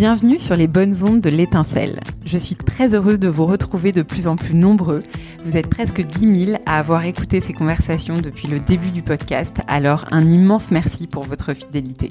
[0.00, 2.00] Bienvenue sur les bonnes ondes de l'étincelle.
[2.24, 5.00] Je suis très heureuse de vous retrouver de plus en plus nombreux.
[5.44, 9.58] Vous êtes presque 10 000 à avoir écouté ces conversations depuis le début du podcast,
[9.68, 12.10] alors un immense merci pour votre fidélité.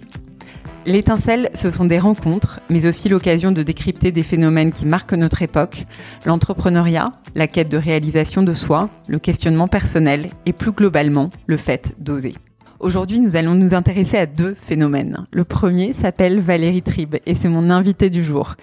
[0.85, 5.41] L'étincelle, ce sont des rencontres, mais aussi l'occasion de décrypter des phénomènes qui marquent notre
[5.41, 5.87] époque,
[6.27, 11.95] l'entrepreneuriat, la quête de réalisation de soi, le questionnement personnel et plus globalement le fait
[11.97, 12.35] d'oser.
[12.79, 15.25] Aujourd'hui, nous allons nous intéresser à deux phénomènes.
[15.33, 18.55] Le premier s'appelle Valérie Tribe et c'est mon invité du jour.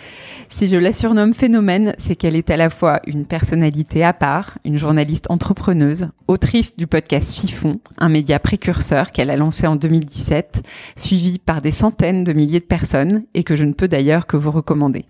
[0.49, 4.57] Si je la surnomme phénomène, c'est qu'elle est à la fois une personnalité à part,
[4.65, 10.63] une journaliste entrepreneuse, autrice du podcast Chiffon, un média précurseur qu'elle a lancé en 2017,
[10.97, 14.39] suivi par des centaines de milliers de personnes et que je ne peux d'ailleurs que
[14.39, 15.05] vous recommander.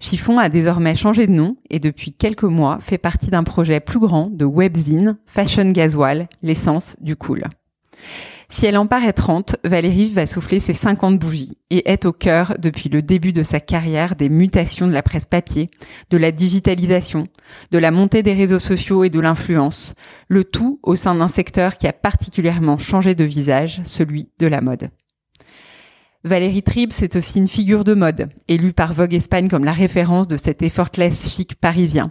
[0.00, 3.98] Chiffon a désormais changé de nom et depuis quelques mois fait partie d'un projet plus
[3.98, 7.44] grand de webzine Fashion Gasoil, l'essence du cool.
[8.50, 12.54] Si elle en paraît 30, Valérie va souffler ses 50 bougies et est au cœur
[12.58, 15.70] depuis le début de sa carrière des mutations de la presse papier,
[16.08, 17.28] de la digitalisation,
[17.72, 19.94] de la montée des réseaux sociaux et de l'influence,
[20.28, 24.62] le tout au sein d'un secteur qui a particulièrement changé de visage, celui de la
[24.62, 24.88] mode.
[26.24, 30.26] Valérie Tribe, c'est aussi une figure de mode, élue par Vogue Espagne comme la référence
[30.26, 32.10] de cet effortless chic parisien.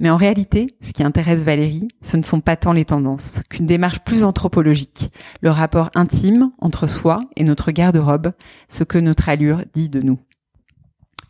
[0.00, 3.66] Mais en réalité, ce qui intéresse Valérie, ce ne sont pas tant les tendances, qu'une
[3.66, 8.32] démarche plus anthropologique, le rapport intime entre soi et notre garde-robe,
[8.68, 10.18] ce que notre allure dit de nous.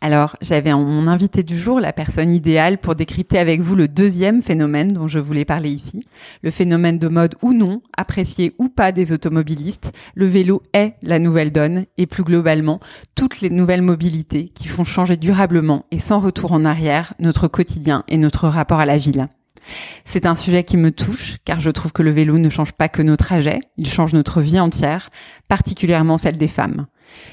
[0.05, 3.87] Alors, j'avais en mon invité du jour la personne idéale pour décrypter avec vous le
[3.87, 6.05] deuxième phénomène dont je voulais parler ici,
[6.41, 9.93] le phénomène de mode ou non, apprécié ou pas des automobilistes.
[10.13, 12.81] Le vélo est la nouvelle donne et plus globalement,
[13.15, 18.03] toutes les nouvelles mobilités qui font changer durablement et sans retour en arrière notre quotidien
[18.09, 19.29] et notre rapport à la ville.
[20.03, 22.89] C'est un sujet qui me touche car je trouve que le vélo ne change pas
[22.89, 25.11] que nos trajets, il change notre vie entière,
[25.47, 26.87] particulièrement celle des femmes.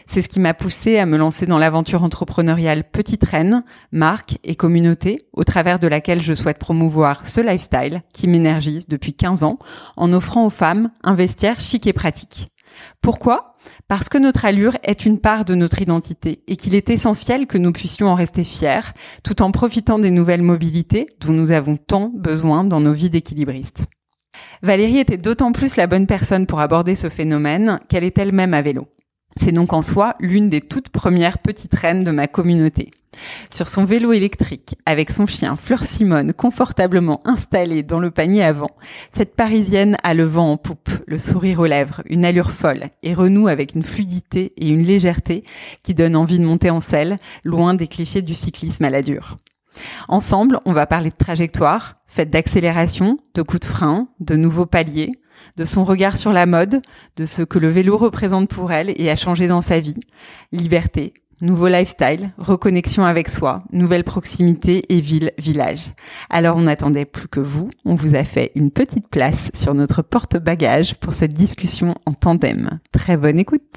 [0.06, 4.54] C'est ce qui m'a poussé à me lancer dans l'aventure entrepreneuriale Petite Reine, marque et
[4.54, 9.58] communauté, au travers de laquelle je souhaite promouvoir ce lifestyle qui m'énergise depuis 15 ans
[9.96, 12.50] en offrant aux femmes un vestiaire chic et pratique.
[13.02, 13.56] Pourquoi?
[13.88, 17.58] Parce que notre allure est une part de notre identité et qu'il est essentiel que
[17.58, 22.10] nous puissions en rester fiers tout en profitant des nouvelles mobilités dont nous avons tant
[22.14, 23.86] besoin dans nos vies d'équilibristes.
[24.62, 28.62] Valérie était d'autant plus la bonne personne pour aborder ce phénomène qu'elle est elle-même à
[28.62, 28.88] vélo.
[29.36, 32.90] C'est donc en soi l'une des toutes premières petites reines de ma communauté.
[33.50, 38.70] Sur son vélo électrique, avec son chien Fleur Simone confortablement installé dans le panier avant,
[39.12, 43.14] cette Parisienne a le vent en poupe, le sourire aux lèvres, une allure folle et
[43.14, 45.44] renoue avec une fluidité et une légèreté
[45.82, 49.36] qui donnent envie de monter en selle, loin des clichés du cyclisme à la dure.
[50.08, 55.12] Ensemble, on va parler de trajectoire, faite d'accélération, de coups de frein, de nouveaux paliers,
[55.56, 56.82] de son regard sur la mode,
[57.16, 59.96] de ce que le vélo représente pour elle et a changé dans sa vie.
[60.52, 65.92] Liberté, nouveau lifestyle, reconnexion avec soi, nouvelle proximité et ville-village.
[66.28, 70.02] Alors on n'attendait plus que vous, on vous a fait une petite place sur notre
[70.02, 72.80] porte-bagages pour cette discussion en tandem.
[72.92, 73.76] Très bonne écoute.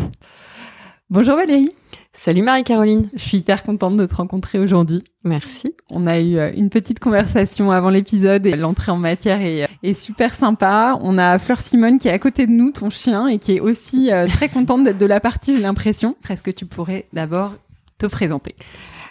[1.10, 1.72] Bonjour Valérie.
[2.16, 3.10] Salut Marie-Caroline.
[3.16, 5.04] Je suis hyper contente de te rencontrer aujourd'hui.
[5.24, 5.74] Merci.
[5.90, 9.94] On a eu euh, une petite conversation avant l'épisode et l'entrée en matière est, est,
[9.96, 10.96] super sympa.
[11.02, 13.60] On a Fleur Simone qui est à côté de nous, ton chien, et qui est
[13.60, 16.16] aussi euh, très contente d'être de la partie, j'ai l'impression.
[16.30, 17.54] Est-ce que tu pourrais d'abord
[17.98, 18.54] te présenter?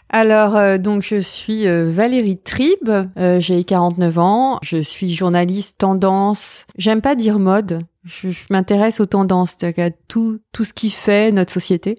[0.08, 2.90] Alors, euh, donc, je suis Valérie Tribe,
[3.40, 6.66] j'ai 49 ans, je suis journaliste tendance.
[6.78, 11.32] J'aime pas dire mode, je, je m'intéresse aux tendances, à tout, tout ce qui fait
[11.32, 11.98] notre société.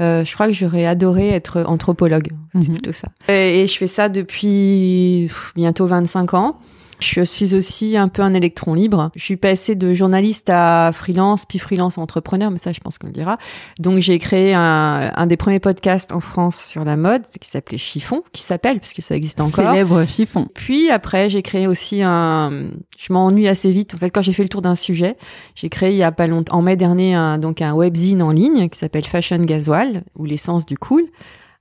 [0.00, 2.28] Euh, je crois que j'aurais adoré être anthropologue.
[2.54, 2.74] C'est mhm.
[2.74, 3.08] plutôt ça.
[3.28, 6.60] Et, et, je fais ça depuis bientôt 25 ans.
[6.98, 9.10] Je suis aussi un peu un électron libre.
[9.16, 13.08] Je suis passée de journaliste à freelance, puis freelance entrepreneur, mais ça, je pense qu'on
[13.08, 13.38] le dira.
[13.78, 17.78] Donc, j'ai créé un, un, des premiers podcasts en France sur la mode, qui s'appelait
[17.78, 19.72] Chiffon, qui s'appelle, puisque ça existe encore.
[19.72, 20.48] Célèbre Chiffon.
[20.54, 23.94] Puis après, j'ai créé aussi un, je m'ennuie assez vite.
[23.94, 25.16] En fait, quand j'ai fait le tour d'un sujet,
[25.54, 28.30] j'ai créé il y a pas longtemps, en mai dernier, un, donc un webzine en
[28.30, 31.04] ligne qui s'appelle Fashion Gasoil, ou l'essence du cool.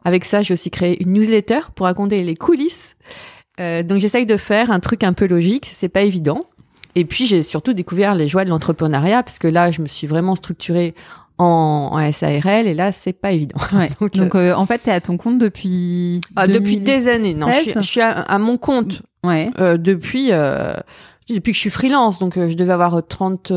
[0.04, 2.96] Avec ça, j'ai aussi créé une newsletter pour raconter les coulisses
[3.60, 6.40] euh, donc j'essaye de faire un truc un peu logique, c'est pas évident.
[6.96, 10.08] Et puis j'ai surtout découvert les joies de l'entrepreneuriat parce que là je me suis
[10.08, 10.96] vraiment structurée
[11.38, 13.58] en, en SARL et là c'est pas évident.
[14.14, 17.34] donc, euh, euh, en fait tu es à ton compte depuis ah, depuis des années.
[17.34, 19.02] Non, je suis, je suis à, mon compte.
[19.24, 19.50] Ouais.
[19.78, 20.32] depuis
[21.30, 23.52] depuis que je suis freelance, donc euh, je devais avoir 30,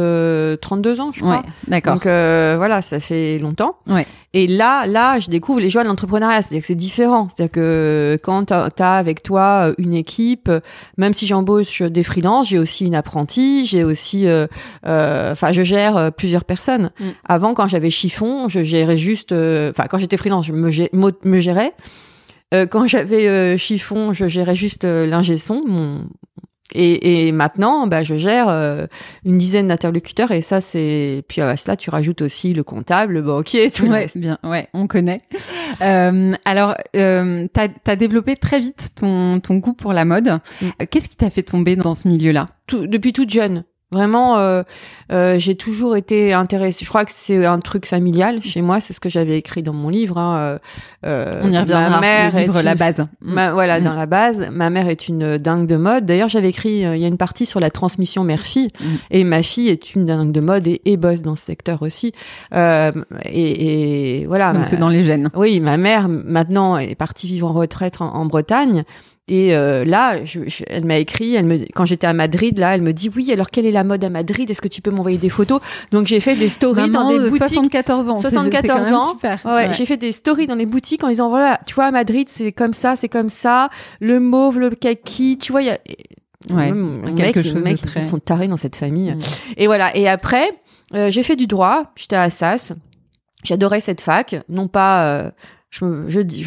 [0.61, 1.37] 32 ans, je crois.
[1.37, 1.95] Ouais, d'accord.
[1.95, 3.77] Donc euh, voilà, ça fait longtemps.
[3.87, 4.07] Ouais.
[4.35, 6.43] Et là, là, je découvre les joies de l'entrepreneuriat.
[6.43, 7.29] C'est-à-dire que c'est différent.
[7.29, 10.51] C'est-à-dire que quand t'as as avec toi euh, une équipe,
[10.97, 14.47] même si j'embauche des freelances, j'ai aussi une apprentie, j'ai aussi, euh,
[14.87, 16.91] euh, enfin, je gère euh, plusieurs personnes.
[17.01, 17.05] Mm.
[17.27, 20.91] Avant, quand j'avais chiffon, je gérais juste, euh, enfin, quand j'étais freelance, je me, gé-
[20.93, 21.73] me gérais.
[22.55, 26.07] Euh, quand j'avais euh, chiffon, je gérais juste euh, l'ingé son, mon
[26.75, 28.87] et, et maintenant, bah, je gère euh,
[29.25, 31.23] une dizaine d'interlocuteurs et ça, c'est.
[31.29, 34.19] Puis à cela, tu rajoutes aussi le comptable, le banquier, tout le Ouais, reste.
[34.19, 35.21] bien, ouais, on connaît.
[35.81, 40.41] Euh, alors, euh, t'as as développé très vite ton, ton goût pour la mode.
[40.61, 40.67] Mm.
[40.91, 42.49] Qu'est-ce qui t'a fait tomber dans ce milieu-là?
[42.67, 43.65] Tout- depuis toute jeune.
[43.91, 44.63] Vraiment, euh,
[45.13, 46.85] euh, j'ai toujours été intéressée.
[46.85, 48.81] Je crois que c'est un truc familial chez moi.
[48.81, 50.19] C'est ce que j'avais écrit dans mon livre.
[50.19, 50.59] hein, euh,
[51.07, 51.89] euh, On y reviendra.
[51.89, 53.03] Ma mère livre, est la une- base.
[53.23, 53.85] Ma- voilà, Mm.
[53.85, 56.05] dans la base, ma mère est une dingue de mode.
[56.05, 58.85] D'ailleurs, j'avais écrit, euh, il y a une partie sur la transmission mère-fille, Mm.
[59.11, 62.13] et ma fille est une dingue de mode et, et bosse dans ce secteur aussi.
[62.55, 62.93] Euh,
[63.25, 64.49] et, et voilà.
[64.53, 65.31] Donc ma- c'est dans les gènes.
[65.35, 68.85] Oui, ma mère maintenant est partie vivre en retraite en, en Bretagne.
[69.29, 72.75] Et euh, là, je, je- elle m'a écrit, elle me, quand j'étais à Madrid, là,
[72.75, 73.31] elle me dit oui.
[73.33, 74.49] Alors quelle est la mode à Madrid?
[74.51, 75.61] Est-ce que tu peux m'envoyer des photos?
[75.93, 77.49] Donc j'ai fait des stories Maman dans des de boutiques.
[77.49, 78.17] 74 ans.
[78.17, 79.13] c'est- 74 c'est quand même ans.
[79.13, 79.41] Super.
[79.45, 82.29] Ouais, J'ai fait des stories dans les boutiques en disant voilà, tu vois à Madrid
[82.31, 83.69] c'est comme ça, c'est comme ça,
[84.01, 85.79] le mauve, le kaki, tu vois, il y a
[86.51, 86.73] Ouais, les
[87.13, 89.11] mecs, chose mecs, très- ils sont tarés dans cette famille.
[89.13, 89.19] Mm.
[89.59, 89.95] Et voilà.
[89.97, 90.49] Et après,
[90.95, 91.93] euh, j'ai fait du droit.
[91.97, 92.73] J'étais à Assas.
[93.45, 94.37] J'adorais cette fac.
[94.49, 95.31] Non pas, euh,
[95.71, 95.85] je,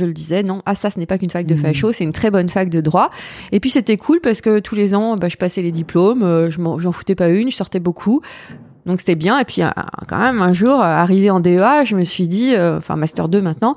[0.04, 1.58] le disais, non, Assas n'est pas qu'une fac de Mm.
[1.58, 3.12] facho, c'est une très bonne fac de droit.
[3.52, 6.24] Et puis c'était cool parce que tous les ans, bah, je passais les diplômes.
[6.24, 8.22] euh, je j'en foutais pas une, je sortais beaucoup.
[8.88, 9.38] Donc c'était bien.
[9.40, 9.62] Et puis
[10.08, 13.30] quand même un jour, euh, arrivé en DEA, je me suis dit, euh, enfin master
[13.30, 13.76] 2 maintenant,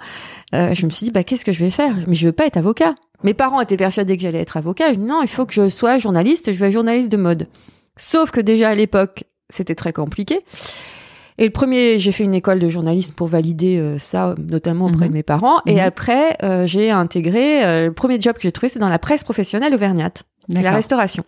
[0.54, 1.94] euh, je me suis dit, bah qu'est-ce que je vais faire?
[2.06, 2.94] Mais je veux pas être avocat.
[3.22, 4.90] Mes parents étaient persuadés que j'allais être avocat.
[4.94, 6.52] Je dis, non, il faut que je sois journaliste.
[6.52, 7.48] Je vais être journaliste de mode.
[7.96, 10.40] Sauf que déjà à l'époque, c'était très compliqué.
[11.38, 15.06] Et le premier, j'ai fait une école de journaliste pour valider euh, ça, notamment auprès
[15.06, 15.08] Mhm.
[15.08, 15.58] de mes parents.
[15.66, 15.78] Et Mhm.
[15.80, 19.24] après, euh, j'ai intégré euh, le premier job que j'ai trouvé, c'est dans la presse
[19.24, 21.24] professionnelle auvergnate, la restauration.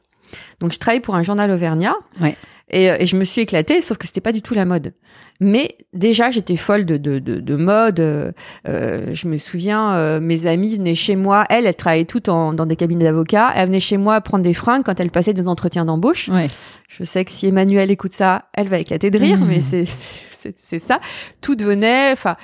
[0.61, 1.95] Donc je travaille pour un journal auvergnat.
[2.21, 2.37] Ouais.
[2.71, 4.93] Et, et je me suis éclatée, sauf que c'était pas du tout la mode.
[5.41, 8.01] Mais déjà, j'étais folle de, de, de, de mode.
[8.01, 8.33] euh,
[8.69, 11.45] euh, je me souviens, euh, mes amies venaient chez moi.
[11.51, 13.51] Elle, elle travaillait toutes en, dans des cabinets d'avocats.
[13.55, 16.29] Elle venait chez moi prendre des fringues quand elle passait des entretiens d'embauche.
[16.29, 16.49] Ouais.
[16.89, 19.47] Je sais que si Emmanuel écoute ça, elle va éclater de rire, Mmh.
[19.49, 21.01] mais c'est c'est c'est ça.
[21.41, 22.13] Tout devenait.
[22.13, 22.37] Enfin,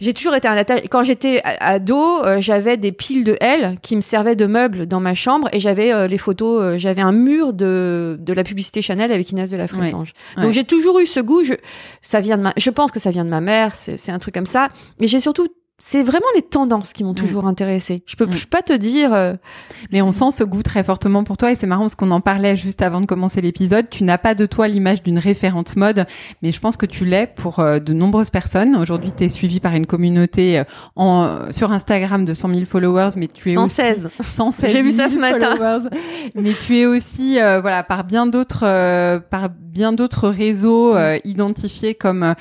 [0.00, 0.82] j'ai toujours été un attache.
[0.90, 5.00] Quand j'étais ado, euh, j'avais des piles de L qui me servaient de meubles dans
[5.00, 6.60] ma chambre et j'avais euh, les photos.
[6.62, 10.12] euh, j'avais un mur de de la publicité Chanel avec Inès de la Fressange.
[10.36, 10.52] Donc Ouais.
[10.52, 11.44] j'ai toujours eu ce goût.
[11.44, 11.54] Je,
[12.02, 12.52] ça vient de ma.
[12.56, 13.74] Je pense que ça vient de ma mère.
[13.74, 14.68] C'est c'est un truc comme ça.
[15.00, 15.48] Mais j'ai surtout.
[15.78, 18.02] C'est vraiment les tendances qui m'ont toujours intéressée.
[18.06, 18.32] Je peux, Mm.
[18.32, 19.12] je peux pas te dire.
[19.12, 19.34] euh,
[19.92, 22.22] Mais on sent ce goût très fortement pour toi et c'est marrant parce qu'on en
[22.22, 23.90] parlait juste avant de commencer l'épisode.
[23.90, 26.06] Tu n'as pas de toi l'image d'une référente mode,
[26.42, 28.74] mais je pense que tu l'es pour euh, de nombreuses personnes.
[28.76, 30.64] Aujourd'hui, tu es suivi par une communauté euh,
[30.96, 34.10] en, sur Instagram de 100 000 followers, mais tu es 116.
[34.18, 35.56] aussi 116 J'ai vu ça 000 ce matin.
[35.56, 35.90] followers.
[36.36, 38.60] mais tu es aussi voilà par bien d'autres
[39.18, 42.34] par bien d'autres réseaux euh, identifiés comme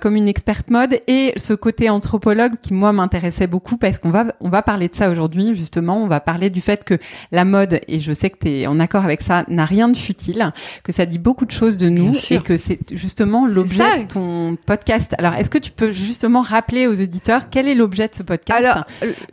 [0.00, 4.24] comme une experte mode et ce côté anthropologue qui moi m'intéressait beaucoup parce qu'on va
[4.40, 6.02] on va parler de ça aujourd'hui justement.
[6.02, 6.96] On va parler du fait que
[7.32, 9.96] la mode et je sais que tu es en accord avec ça n'a rien de
[9.96, 10.52] futile
[10.84, 14.56] que ça dit beaucoup de choses de nous et que c'est justement l'objet de ton
[14.64, 15.14] podcast.
[15.18, 18.64] Alors est-ce que tu peux justement rappeler aux auditeurs quel est l'objet de ce podcast
[18.64, 18.84] Alors,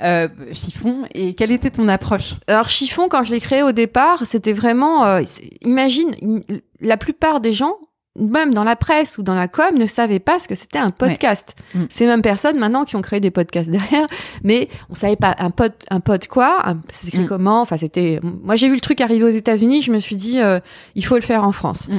[0.02, 2.34] euh, chiffon et quelle était ton approche?
[2.48, 5.06] Alors chiffon, quand je l'ai créé au départ, c'était vraiment.
[5.06, 5.22] euh,
[5.62, 6.42] imagine, im-
[6.82, 7.76] la plupart des gens,
[8.18, 10.90] même dans la presse ou dans la com, ne savaient pas ce que c'était un
[10.90, 11.56] podcast.
[11.74, 11.84] Mm.
[11.90, 14.08] Ces mêmes personnes maintenant qui ont créé des podcasts derrière,
[14.44, 17.28] mais on savait pas un pod, un pod quoi, c'est écrit Mm.
[17.28, 17.62] comment.
[17.62, 18.20] Enfin, c'était.
[18.24, 20.60] Moi, j'ai vu le truc arriver aux États-Unis, je me suis dit, euh,
[20.96, 21.90] il faut le faire en France.
[21.90, 21.98] Mm.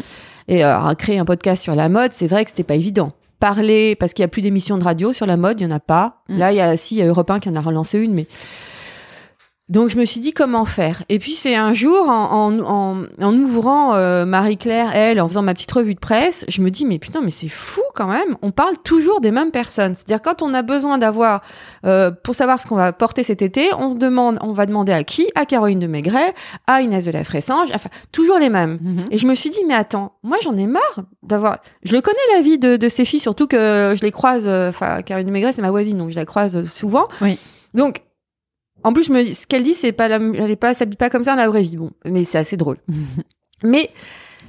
[0.49, 3.09] Et euh, alors, créer un podcast sur la mode, c'est vrai que c'était pas évident.
[3.41, 5.71] Parler, parce qu'il y a plus d'émissions de radio sur la mode, il y en
[5.71, 6.23] a pas.
[6.29, 8.15] Là, il y a si, il y a Europe 1 qui en a relancé une,
[8.15, 8.27] mais
[9.69, 11.03] donc je me suis dit comment faire?
[11.09, 15.43] Et puis c'est un jour en, en, en, en ouvrant euh, Marie-Claire, elle, en faisant
[15.43, 18.37] ma petite revue de presse, je me dis mais putain mais c'est fou quand même.
[18.43, 19.95] On parle toujours des mêmes personnes.
[19.95, 21.43] C'est-à-dire quand on a besoin d'avoir
[21.85, 24.93] euh, pour savoir ce qu'on va porter cet été, on se demande, on va demander
[24.93, 25.27] à qui?
[25.35, 26.35] À Caroline de Maigret,
[26.67, 28.79] à Inès de la Fressange, enfin toujours les mêmes.
[29.11, 31.59] Et je me suis dit, mais attends, moi j'en ai marre d'avoir.
[31.83, 34.45] Je le connais la vie de, de ces filles, surtout que je les croise.
[34.47, 37.05] euh, Enfin, Caroline de Maigret, c'est ma voisine, donc je la croise souvent.
[37.21, 37.39] Oui.
[37.75, 38.03] Donc,
[38.89, 40.97] en plus, je me dis, ce qu'elle dit, c'est pas, la, elle est pas, s'habille
[40.97, 41.77] pas comme ça dans la vraie vie.
[41.77, 42.77] Bon, mais c'est assez drôle.
[43.65, 43.91] mais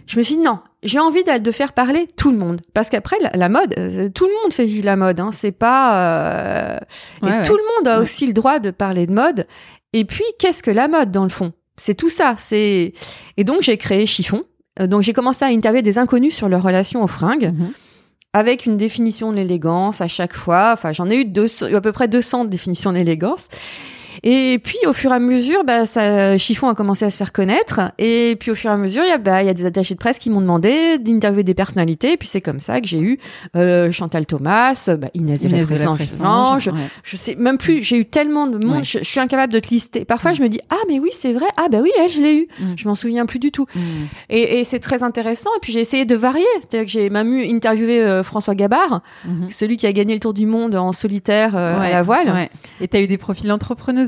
[0.05, 2.61] je me suis dit, non, j'ai envie de faire parler tout le monde.
[2.73, 5.19] Parce qu'après, la, la mode, euh, tout le monde fait vivre la mode.
[5.19, 5.95] Hein, c'est pas.
[5.97, 6.77] euh,
[7.21, 7.43] Ouais, et ouais.
[7.43, 8.03] tout le monde a Ouais.
[8.03, 9.47] aussi le droit de parler de mode.
[9.93, 11.51] Et puis, qu'est-ce que la mode, dans le fond?
[11.77, 12.35] C'est tout ça.
[12.39, 12.93] C'est
[13.37, 14.43] et donc j'ai créé Chiffon.
[14.79, 17.53] Euh, donc j'ai commencé à interviewer des inconnus sur leur relation aux fringues.
[17.55, 17.71] Mhm.
[18.33, 20.71] Avec une définition de l'élégance à chaque fois.
[20.73, 23.47] Enfin, j'en ai eu 200, à peu près 200 définitions d'élégance.
[24.23, 27.31] Et puis, au fur et à mesure, bah, ça, Chiffon a commencé à se faire
[27.31, 27.79] connaître.
[27.97, 29.65] Et puis, au fur et à mesure, il y a, bah, il y a des
[29.65, 32.13] attachés de presse qui m'ont demandé d'interviewer des personnalités.
[32.13, 33.19] Et puis, c'est comme ça que j'ai eu
[33.55, 36.63] euh, Chantal Thomas, bah, Inès de la Inès de la Fressange.
[36.63, 36.77] Je, ouais.
[37.03, 38.83] je sais même plus, j'ai eu tellement de monde, Ouais.
[38.83, 40.05] je, je suis incapable de te lister.
[40.05, 41.45] Parfois, je me dis, ah, mais oui, c'est vrai.
[41.57, 42.47] Ah, bah oui, elle, je l'ai eu.
[42.59, 42.65] Mm.
[42.75, 43.65] Je m'en souviens plus du tout.
[43.75, 43.79] Mm.
[44.29, 45.49] Et, et c'est très intéressant.
[45.57, 46.45] Et puis, j'ai essayé de varier.
[46.59, 49.49] C'est-à-dire que j'ai même eu interviewé euh, François Gabard, Mhm.
[49.49, 52.27] celui qui a gagné le Tour du monde en solitaire euh, à Ouais, la voile.
[52.31, 52.49] ouais.
[52.81, 53.47] Et t'as eu des profils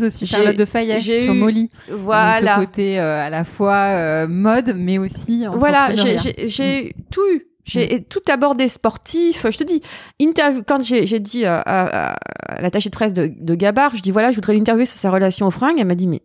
[0.04, 1.70] aussi, Charlotte de Fayet sur eu- Molly.
[1.90, 2.56] Voilà.
[2.56, 7.22] Donc, ce côté euh, à la fois euh, mode, mais aussi Voilà, j'ai- j'ai tout
[7.34, 7.46] eu.
[7.66, 9.46] J'ai tout abordé sportif.
[9.48, 9.82] Je te dis,
[10.20, 12.16] interview, quand j'ai j'ai dit à, à-
[12.48, 15.12] à l'attaché de presse de, de Gabard, je dis voilà, je voudrais l'interviewer sur sa
[15.12, 15.76] relation aux fringues.
[15.78, 16.22] Elle m'a dit mais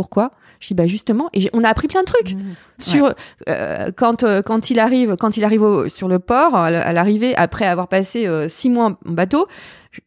[0.00, 0.30] pourquoi
[0.60, 1.28] Je dis bah justement.
[1.34, 2.54] Et on a appris plein de trucs Mhm.
[2.78, 3.14] sur
[3.48, 7.36] euh, quand euh, quand il arrive quand il arrive au- sur le port à l'arrivée
[7.36, 9.46] après avoir passé euh, six mois en bateau.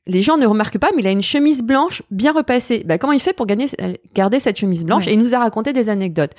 [0.07, 2.83] Les gens ne remarquent pas, mais il a une chemise blanche bien repassée.
[2.85, 3.67] Bah, comment il fait pour gagner,
[4.15, 5.11] garder cette chemise blanche Ouais.
[5.11, 6.31] Et il nous a raconté des anecdotes.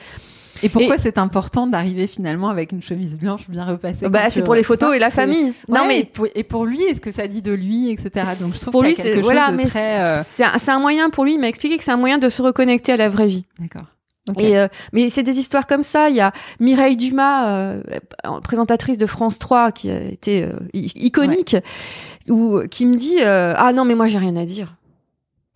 [0.62, 4.54] Et pourquoi c'est important d'arriver finalement avec une chemise blanche bien repassée Bah, c'est pour
[4.54, 5.52] les photos et la famille.
[5.68, 8.10] non Ouais, mais et pour, et pour lui, est-ce que ça dit de lui, etc.
[8.40, 11.34] Donc je pour lui, c'est voilà, mais euh, c'est un, moyen pour lui.
[11.34, 13.44] Il m'a expliqué que c'est un moyen de se reconnecter à la vraie vie.
[13.58, 13.86] D'accord.
[14.38, 16.08] Et euh, mais c'est des histoires comme ça.
[16.08, 17.82] Il y a Mireille Dumas, euh,
[18.42, 21.56] présentatrice de France 3, qui a été euh, iconique,
[22.28, 24.76] ou qui me dit ah non mais moi j'ai rien à dire.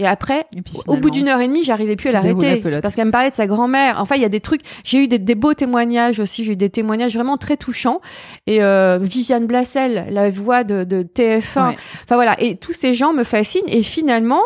[0.00, 2.62] Et après, Et puis, au bout d'une heure et demie, j'arrivais plus à la l'arrêter
[2.80, 4.00] parce qu'elle me parlait de sa grand-mère.
[4.00, 4.60] Enfin, il y a des trucs.
[4.84, 6.44] J'ai eu des, des beaux témoignages aussi.
[6.44, 8.00] J'ai eu des témoignages vraiment très touchants.
[8.46, 11.70] Et euh, Viviane Blassel, la voix de, de TF1.
[11.70, 11.76] Ouais.
[12.04, 12.40] Enfin voilà.
[12.40, 13.66] Et tous ces gens me fascinent.
[13.66, 14.42] Et finalement,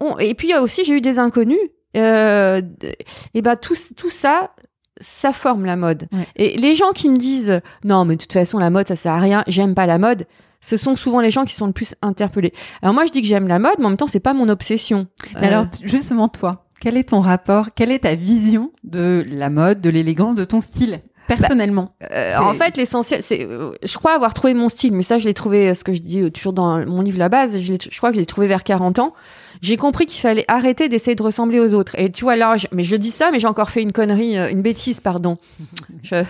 [0.00, 0.18] on...
[0.18, 1.60] et puis aussi j'ai eu des inconnus.
[1.96, 2.60] Euh,
[3.34, 4.50] et ben tout tout ça.
[4.98, 6.08] Ça forme la mode.
[6.10, 6.26] Ouais.
[6.36, 9.12] Et les gens qui me disent non, mais de toute façon la mode ça sert
[9.12, 10.26] à rien, j'aime pas la mode.
[10.66, 12.52] Ce sont souvent les gens qui sont le plus interpellés.
[12.82, 14.48] Alors moi je dis que j'aime la mode, mais en même temps c'est pas mon
[14.48, 15.06] obsession.
[15.34, 19.48] Mais Euh, alors, justement, toi, quel est ton rapport Quelle est ta vision de la
[19.48, 21.94] mode, de l'élégance, de ton style personnellement?
[22.02, 25.18] Euh, C'est- en fait, l'essentiel, c'est, euh, je crois avoir trouvé mon style, mais ça,
[25.18, 27.58] je l'ai trouvé, euh, ce que je dis euh, toujours dans mon livre La Base,
[27.60, 29.14] je, je crois que je l'ai trouvé vers 40 ans.
[29.62, 31.94] J'ai compris qu'il fallait arrêter d'essayer de ressembler aux autres.
[31.98, 34.36] Et tu vois, là, je- mais je dis ça, mais j'ai encore fait une connerie,
[34.36, 35.38] euh, une bêtise, pardon.
[36.02, 36.24] Je-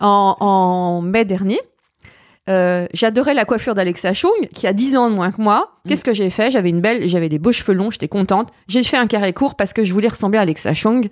[0.00, 1.60] en, en mai dernier,
[2.48, 5.72] euh, j'adorais la coiffure d'Alexa Chung, qui a 10 ans de moins que moi.
[5.88, 6.50] Qu'est-ce que j'ai fait?
[6.50, 8.48] J'avais une belle, j'avais des beaux cheveux longs, j'étais contente.
[8.68, 11.08] J'ai fait un carré court parce que je voulais ressembler à Alexa Chung.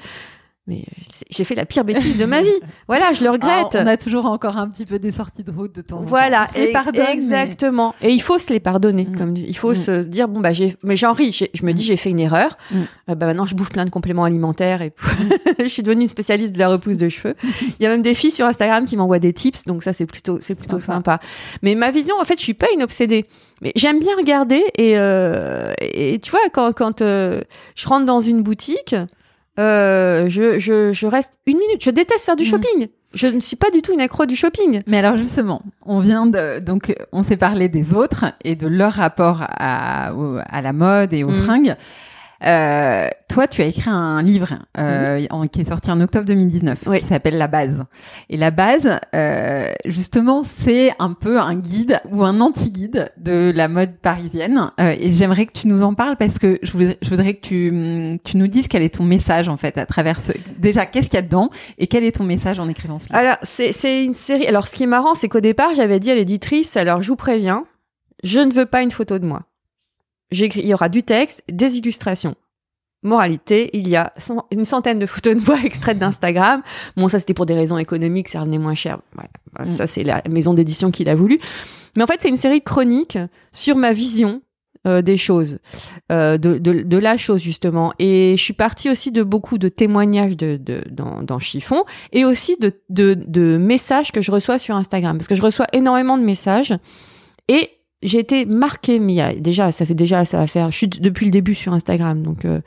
[0.66, 2.48] Mais c'est- j'ai fait la pire bêtise de ma vie.
[2.88, 3.74] Voilà, je le regrette.
[3.74, 6.02] Ah, on a toujours encore un petit peu des sorties de route de temps en
[6.04, 6.52] Voilà, temps.
[6.52, 7.94] On se les e- pardonne, mais- exactement.
[8.00, 9.16] Et il faut se les pardonner, Mm.
[9.18, 9.74] comme il faut Mm.
[9.74, 11.32] se dire bon bah j'ai, mais j'en ris.
[11.52, 11.86] Je me dis Mm.
[11.86, 12.56] j'ai fait une erreur.
[12.70, 12.76] Mm.
[13.10, 14.94] Euh, bah maintenant je bouffe plein de compléments alimentaires et
[15.60, 17.34] je suis devenue une spécialiste de la repousse de cheveux.
[17.78, 20.06] Il y a même des filles sur Instagram qui m'envoient des tips, donc ça c'est
[20.06, 21.18] plutôt c'est plutôt Sympa.
[21.18, 21.20] sympa.
[21.62, 23.26] Mais ma vision, en fait, je suis pas une obsédée.
[23.60, 27.42] Mais j'aime bien regarder et euh, et tu vois quand quand euh,
[27.74, 28.94] je rentre dans une boutique,
[29.58, 31.82] euh, je, je je reste une minute.
[31.82, 32.46] Je déteste faire du Mm.
[32.46, 32.88] shopping.
[33.14, 34.80] Je ne suis pas du tout une accro du shopping.
[34.88, 38.92] Mais alors justement, on vient de donc on s'est parlé des autres et de leur
[38.94, 40.10] rapport à,
[40.48, 41.42] à la mode et aux Mm.
[41.42, 41.76] fringues.
[42.46, 46.80] Euh, toi, tu as écrit un livre euh, en- qui est sorti en octobre 2019,
[46.86, 46.98] Oui.
[46.98, 47.82] qui s'appelle La Base.
[48.28, 53.68] Et La Base, euh, justement, c'est un peu un guide ou un anti-guide de la
[53.68, 54.70] mode parisienne.
[54.78, 57.40] Euh, et j'aimerais que tu nous en parles parce que je voudrais, je voudrais que
[57.40, 60.32] tu, tu nous dises quel est ton message en fait à travers ce.
[60.58, 63.16] Déjà, qu'est-ce qu'il y a dedans et quel est ton message en écrivant ce livre?
[63.18, 64.46] Alors, c'est une série.
[64.46, 67.16] Alors, ce qui est marrant, c'est qu'au départ, j'avais dit à l'éditrice, alors je vous
[67.16, 67.64] préviens,
[68.22, 69.42] je ne veux pas une photo de moi.
[70.30, 72.34] J'écris, il y aura du texte, des illustrations.
[73.02, 74.14] Moralité, il y a
[74.50, 76.62] une centaine de photos de moi extraites d'Instagram.
[76.96, 79.00] Bon, ça c'était pour des raisons économiques, ça revenait moins cher.
[79.18, 79.28] Ouais,
[79.60, 79.68] Mm.
[79.68, 81.38] Ça c'est la maison d'édition qui l'a voulu.
[81.96, 83.18] Mais en fait, c'est une série de chroniques
[83.52, 84.42] sur ma vision
[84.86, 85.58] euh, des choses,
[86.12, 87.92] euh, de, de, de la chose justement.
[87.98, 92.24] Et je suis partie aussi de beaucoup de témoignages de, de, dans, dans Chiffon et
[92.24, 95.16] aussi de, de, de messages que je reçois sur Instagram.
[95.16, 96.74] Parce que je reçois énormément de messages
[97.48, 97.70] et
[98.04, 100.76] j'ai été marquée, mais il y a déjà, ça fait déjà, ça va faire, je
[100.76, 102.22] suis depuis le début sur Instagram.
[102.22, 102.60] Donc, euh,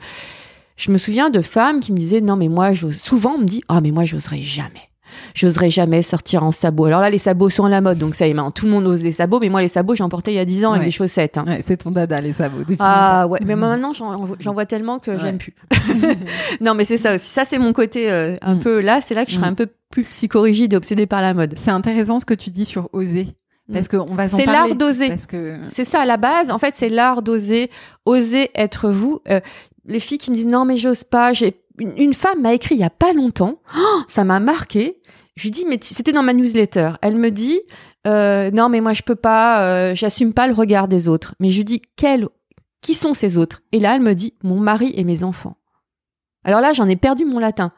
[0.76, 3.44] je me souviens de femmes qui me disaient, non, mais moi, j'ose, souvent, on me
[3.46, 4.82] dit, ah, mais moi, j'oserais jamais.
[5.34, 6.84] J'oserais jamais sortir en sabots.
[6.84, 8.72] Alors là, les sabots sont à la mode, donc ça y est, maintenant, tout le
[8.72, 10.72] monde ose les sabots, mais moi, les sabots, j'en portais il y a 10 ans
[10.72, 11.38] avec des chaussettes.
[11.38, 11.44] hein.
[11.46, 12.58] Ouais, c'est ton dada les sabots.
[12.78, 15.18] Ah ouais, mais maintenant j'en j'en vois tellement que Ouais.
[15.18, 15.54] j'aime plus.
[16.60, 17.26] non mais c'est ça aussi.
[17.28, 18.60] Ça c'est mon côté euh, un Mm.
[18.60, 19.52] peu là, c'est là que je serais Mm.
[19.52, 21.54] un peu plus psychorigide et obsédée par la mode.
[21.56, 23.28] C'est intéressant ce que tu dis sur oser.
[23.72, 25.08] Parce qu'on va C'est l'art d'oser.
[25.28, 26.50] Que C'est ça à la base.
[26.50, 27.70] En fait, c'est l'art d'oser,
[28.06, 29.20] oser être vous.
[29.28, 29.40] Euh,
[29.86, 31.32] les filles qui me disent non mais j'ose pas.
[31.34, 33.60] J'ai une, une femme m'a écrit il y a pas longtemps.
[33.76, 35.00] Oh, ça m'a marqué.
[35.36, 36.92] Je lui dis mais tu- c'était dans ma newsletter.
[37.02, 37.60] Elle me dit
[38.06, 39.62] euh, non mais moi je peux pas.
[39.64, 41.34] euh, J'assume pas le regard des autres.
[41.38, 42.26] Mais je lui dis quel
[42.80, 43.60] qui sont ces autres?
[43.72, 45.57] Et là elle me dit mon mari et mes enfants.
[46.44, 47.72] Alors là, j'en ai perdu mon latin.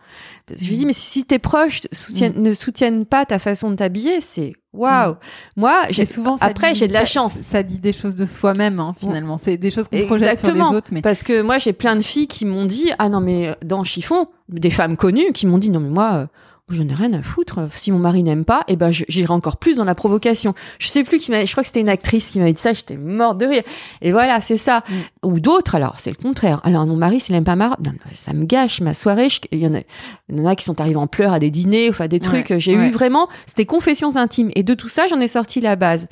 [0.46, 3.70] Parce que Je lui dis, mais si tes proches soutiennent- ne soutiennent pas ta façon
[3.70, 5.16] de t'habiller, c'est waouh.
[5.56, 7.34] Moi, j'ai souvent, ça après, j'ai de la ça- chance.
[7.34, 9.38] Ça dit des choses de soi-même, hein, finalement.
[9.38, 12.02] C'est des choses qu'on projette sur les autres, mais Parce que moi, j'ai plein de
[12.02, 15.70] filles qui m'ont dit, ah non, mais dans Chiffon, des femmes connues qui m'ont dit,
[15.70, 16.26] non, mais moi, euh,
[16.74, 17.68] je n'ai rien à foutre.
[17.72, 20.54] Si mon mari n'aime pas, eh ben, j'irai encore plus dans la provocation.
[20.78, 22.72] Je sais plus qui m'a, je crois que c'était une actrice qui m'avait dit ça,
[22.72, 23.62] j'étais morte de rire.
[24.02, 24.82] Et voilà, c'est ça.
[24.88, 25.26] Mm.
[25.26, 26.60] Ou d'autres, alors, c'est le contraire.
[26.64, 29.28] Alors, mon mari, s'il n'aime pas ma robe, non, mais ça me gâche ma soirée.
[29.52, 29.80] Il y en a,
[30.28, 32.50] il y en a qui sont arrivés en pleurs à des dîners, enfin, des trucs.
[32.50, 32.88] Ouais, J'ai ouais.
[32.88, 34.50] eu vraiment, c'était confessions intimes.
[34.54, 36.08] Et de tout ça, j'en ai sorti la base.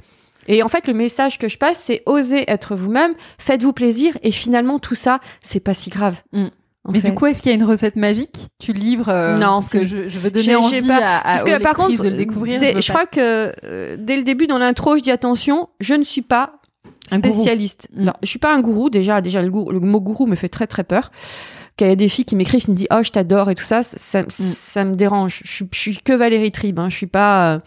[0.49, 4.31] Et en fait, le message que je passe, c'est osez être vous-même, faites-vous plaisir, et
[4.31, 6.23] finalement, tout ça, c'est pas si grave.
[6.33, 6.47] Mm.
[6.89, 7.11] En Mais fait.
[7.11, 10.09] du coup, est-ce qu'il y a une recette magique Tu livres euh, Non, que je,
[10.09, 12.59] je veux donner envie pas- à, à que par contre, de le découvrir.
[12.59, 16.03] dès- je crois que euh, dès le début dans l'intro, je dis attention, je ne
[16.03, 16.55] suis pas
[17.11, 17.89] spécialiste.
[17.95, 18.03] Mm.
[18.03, 19.21] Alors, je suis pas un gourou déjà.
[19.21, 21.11] Déjà, le, gourou- le mot gourou me fait très très peur.
[21.77, 23.63] Qu'il y a des filles qui m'écrivent, qui me disent oh je t'adore et tout
[23.63, 25.43] ça, ça, ça me dérange.
[25.45, 26.79] Je, je suis que Valérie Tribe.
[26.81, 26.89] Hein.
[26.89, 27.55] Je suis pas.
[27.55, 27.59] euh,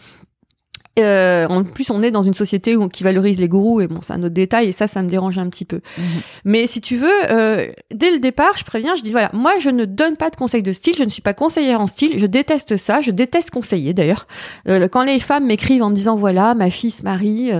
[0.98, 4.00] euh, en plus, on est dans une société où, qui valorise les gourous et bon,
[4.02, 5.80] c'est un autre détail et ça, ça me dérange un petit peu.
[5.96, 6.04] Mhm.
[6.44, 9.70] Mais si tu veux, euh, dès le départ, je préviens, je dis voilà, moi, je
[9.70, 12.26] ne donne pas de conseils de style, je ne suis pas conseillère en style, je
[12.26, 14.26] déteste ça, je déteste conseiller d'ailleurs.
[14.68, 17.52] Euh, quand les femmes m'écrivent en me disant voilà, ma fille se marie.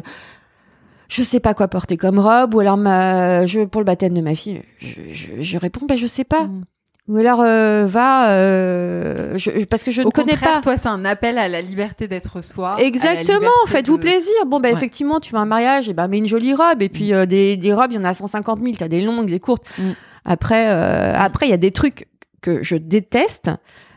[1.08, 4.20] je sais pas quoi porter comme robe, ou alors ma, je, pour le baptême de
[4.20, 6.44] ma fille, je, je, je réponds, bah, je sais pas.
[6.44, 6.64] Mm.
[7.08, 10.60] Ou alors, euh, va, euh, je, parce que je Au ne connais pas.
[10.60, 12.76] toi, c'est un appel à la liberté d'être soi.
[12.78, 14.32] Exactement, faites-vous plaisir.
[14.46, 14.74] Bon, bah, Ouais.
[14.74, 16.80] effectivement, tu vas à un mariage, et bah, mets une jolie robe.
[16.80, 18.72] Et puis, euh, des, des robes, il y en a 150 000.
[18.78, 19.64] T'as des longues, des courtes.
[19.78, 19.90] Mm.
[20.24, 22.06] Après, après, il y a des trucs
[22.40, 23.50] que je déteste,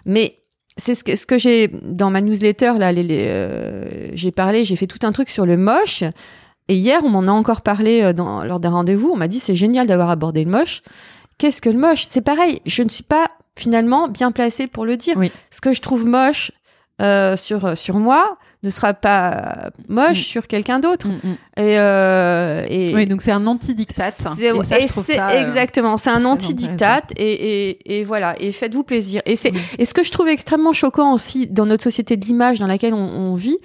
[0.05, 0.39] mais
[0.75, 4.75] c'est ce que, ce que j'ai dans ma newsletter, là, les, les, j'ai parlé, j'ai
[4.75, 6.03] fait tout un truc sur le moche.
[6.67, 9.11] Et hier, on m'en a encore parlé dans, lors d'un rendez-vous.
[9.13, 10.81] On m'a dit, c'est génial d'avoir abordé le moche.
[11.37, 12.05] Qu'est-ce que le moche?
[12.07, 12.61] C'est pareil.
[12.65, 13.27] Je ne suis pas
[13.57, 15.15] finalement bien placée pour le dire.
[15.17, 15.31] Oui.
[15.51, 16.51] Ce que je trouve moche,
[17.01, 20.23] euh, sur, sur moi ne sera pas moche Mm.
[20.23, 21.07] sur quelqu'un d'autre.
[21.07, 21.37] Mm, mm.
[21.57, 24.09] Et, euh, et Oui, donc c'est un anti-dictat.
[24.11, 29.21] c'est- euh, exactement, c'est un anti-dictat et, et, et voilà, et faites-vous plaisir.
[29.25, 32.59] Et c'est et ce que je trouve extrêmement choquant aussi dans notre société de l'image
[32.59, 33.57] dans laquelle on, on vit,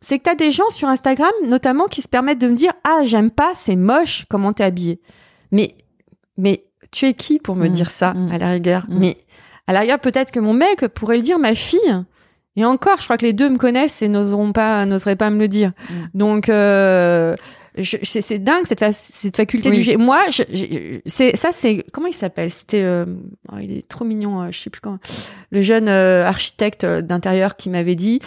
[0.00, 2.72] c'est que tu as des gens sur Instagram notamment qui se permettent de me dire
[2.84, 4.98] "Ah, j'aime pas, c'est moche comment t'es habillée?"
[5.52, 5.74] Mais
[6.36, 7.72] mais tu es qui pour me Mm.
[7.72, 8.32] dire ça Mm.
[8.32, 8.98] à la rigueur Mm.
[8.98, 9.16] Mais
[9.66, 11.80] à la rigueur peut-être que mon mec pourrait le dire, ma fille.
[12.56, 15.38] Et encore, je crois que les deux me connaissent et n'oseront pas, n'oseraient pas me
[15.38, 15.72] le dire.
[16.12, 17.34] Donc, euh,
[17.82, 19.76] c'est dingue cette, fa- cette faculté Oui.
[19.78, 19.96] du jet.
[19.96, 20.20] Moi,
[21.06, 22.50] c'est ça, c'est comment il s'appelle?
[22.50, 23.06] C'était, euh,
[23.50, 24.98] oh, il est trop mignon, euh, je sais plus quand.
[25.50, 28.20] Le jeune euh, architecte d'intérieur qui m'avait dit,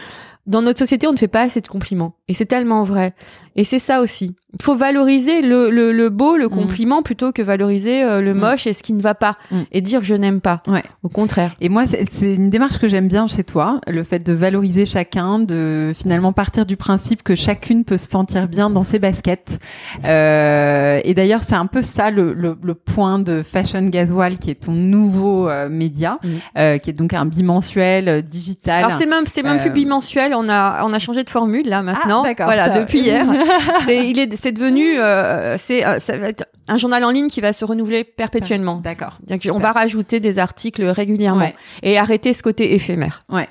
[0.48, 2.16] dans notre société, on ne fait pas assez de compliments.
[2.28, 3.14] Et c'est tellement vrai.
[3.56, 4.36] Et c'est ça aussi.
[4.58, 6.50] Il faut valoriser le, le, le beau, le Mm.
[6.50, 8.38] compliment, plutôt que valoriser euh, le Mm.
[8.40, 9.38] moche et ce qui ne va pas.
[9.52, 9.62] Mm.
[9.74, 10.62] Et dire je n'aime pas.
[10.68, 10.84] Ouais.
[11.04, 11.56] Au contraire.
[11.62, 12.06] Et moi, c'est
[12.36, 16.66] une démarche que j'aime bien chez toi, le fait de valoriser chacun, de finalement partir
[16.66, 19.60] du principe que chacune peut se sentir bien dans ses baskets.
[20.06, 24.52] Euh, et d'ailleurs, c'est un peu ça le, le, le point de Fashion Gasoil, qui
[24.52, 26.20] est ton nouveau euh, média,
[26.58, 28.80] euh, qui est donc un bimensuel euh, digital.
[28.86, 30.34] Alors c'est même c'est même plus bimensuel.
[30.36, 32.24] On a on a changé de formule là maintenant.
[32.26, 32.46] Ah.
[32.46, 33.26] Voilà depuis hier.
[33.86, 37.28] c'est il est c'est devenu euh, c'est euh, ça va être un journal en ligne
[37.28, 38.78] qui va se renouveler perpétuellement.
[38.78, 39.20] D'accord.
[39.28, 41.56] C'est-à-dire qu'on va rajouter des articles régulièrement Ouais.
[41.84, 43.24] et arrêter ce côté éphémère.
[43.30, 43.48] Ouais.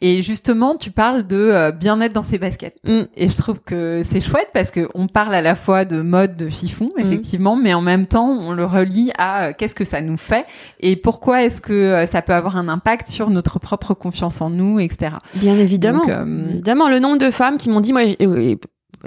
[0.00, 2.76] Et justement, tu parles de euh, bien-être dans ses baskets.
[2.84, 3.02] Mm.
[3.16, 6.36] Et je trouve que c'est chouette parce que on parle à la fois de mode
[6.36, 7.00] de chiffon, Mm.
[7.00, 10.44] effectivement, mais en même temps, on le relie à euh, qu'est-ce que ça nous fait
[10.80, 14.50] et pourquoi est-ce que euh, ça peut avoir un impact sur notre propre confiance en
[14.50, 15.12] nous, etc.
[15.36, 16.00] Bien évidemment.
[16.00, 18.02] Donc, euh, Évidemment, le nombre de femmes qui m'ont dit, moi,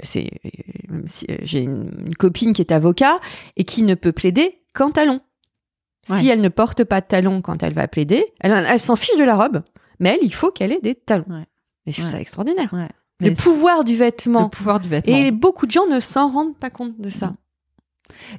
[0.02, 0.30] c'est,
[0.94, 3.18] euh, si, euh, j'ai une, une copine qui est avocat
[3.56, 5.20] et qui ne peut plaider qu'en talons.
[6.02, 6.26] Si Ouais.
[6.32, 9.24] elle ne porte pas de talons quand elle va plaider, elle, elle s'en fiche de
[9.24, 9.62] la robe,
[10.00, 11.24] mais elle, il faut qu'elle ait des talons.
[11.30, 11.46] Ouais.
[11.86, 12.70] Et je trouve ça extraordinaire.
[13.20, 14.42] Le pouvoir du vêtement.
[14.44, 15.16] le pouvoir du vêtement.
[15.16, 17.34] Et beaucoup de gens ne s'en rendent pas compte de ça.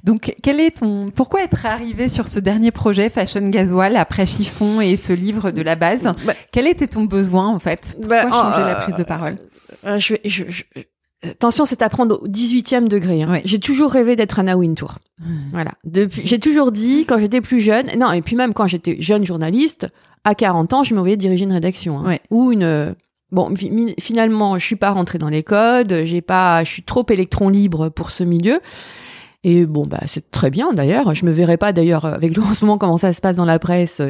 [0.04, 4.80] Donc, quel est ton, pourquoi être arrivé sur ce dernier projet Fashion Gasoil après chiffon
[4.80, 6.04] et ce livre de la base?
[6.24, 7.96] Bah, Quel était ton besoin en fait?
[8.00, 9.38] Bah, Pourquoi changer euh, la prise de parole?
[9.84, 10.62] euh, je vais- je- je-
[11.22, 13.22] Attention, c'est à prendre au 18e degré.
[13.22, 13.30] hein.
[13.30, 13.42] Ouais.
[13.44, 14.98] J'ai toujours rêvé d'être Anna Wintour.
[15.52, 15.72] Voilà.
[15.84, 19.24] Depuis, j'ai toujours dit, quand j'étais plus jeune, non, et puis même quand j'étais jeune
[19.24, 19.88] journaliste,
[20.24, 21.98] à 40 ans, je me voyais diriger une rédaction.
[22.00, 22.06] hein.
[22.06, 22.20] Ouais.
[22.30, 22.94] Ou une.
[23.32, 26.82] Bon, fi- mi- finalement, je suis pas rentrée dans les codes, j'ai pas, je suis
[26.84, 28.60] trop électron libre pour ce milieu.
[29.42, 31.14] Et bon, bah, c'est très bien d'ailleurs.
[31.14, 33.44] Je me verrai pas d'ailleurs avec le en ce moment comment ça se passe dans
[33.44, 34.00] la presse.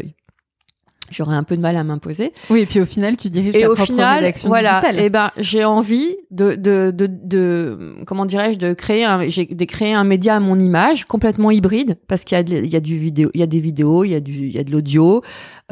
[1.10, 2.32] J'aurais un peu de mal à m'imposer.
[2.50, 5.00] Oui, et puis au final, tu diriges et ta au propre final, rédaction voilà, digitale.
[5.04, 9.64] et ben j'ai envie de de de, de comment dirais-je de créer un j'ai de
[9.64, 12.76] créer un média à mon image complètement hybride parce qu'il y a de- il y
[12.76, 14.64] a du vidéo, il y a des vidéos, il y a du il y a
[14.64, 15.22] de l'audio,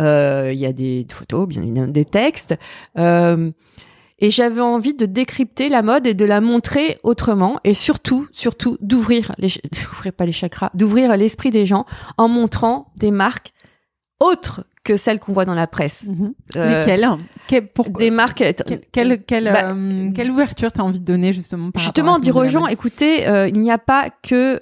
[0.01, 2.55] euh, il y a des photos, bien évidemment, des textes.
[2.99, 3.51] Euh,
[4.21, 8.79] et j'avais envie de décrypter la mode et de la montrer autrement et surtout, surtout
[8.81, 11.85] d'ouvrir les, d'ouvrir pas les chakras, d'ouvrir l'esprit des gens
[12.17, 13.53] en montrant des marques
[14.21, 16.07] autres que celles qu'on voit dans la presse.
[16.09, 16.35] Mhm.
[16.57, 17.07] Euh, Lesquelles
[17.47, 18.39] Quelle- pourquoi- Des marques.
[18.39, 18.55] quelle,
[18.93, 22.47] quelle, quelle, Bah, euh, quelle ouverture t'as envie de donner justement par justement dire aux
[22.47, 24.59] gens écoutez euh, il n'y a pas que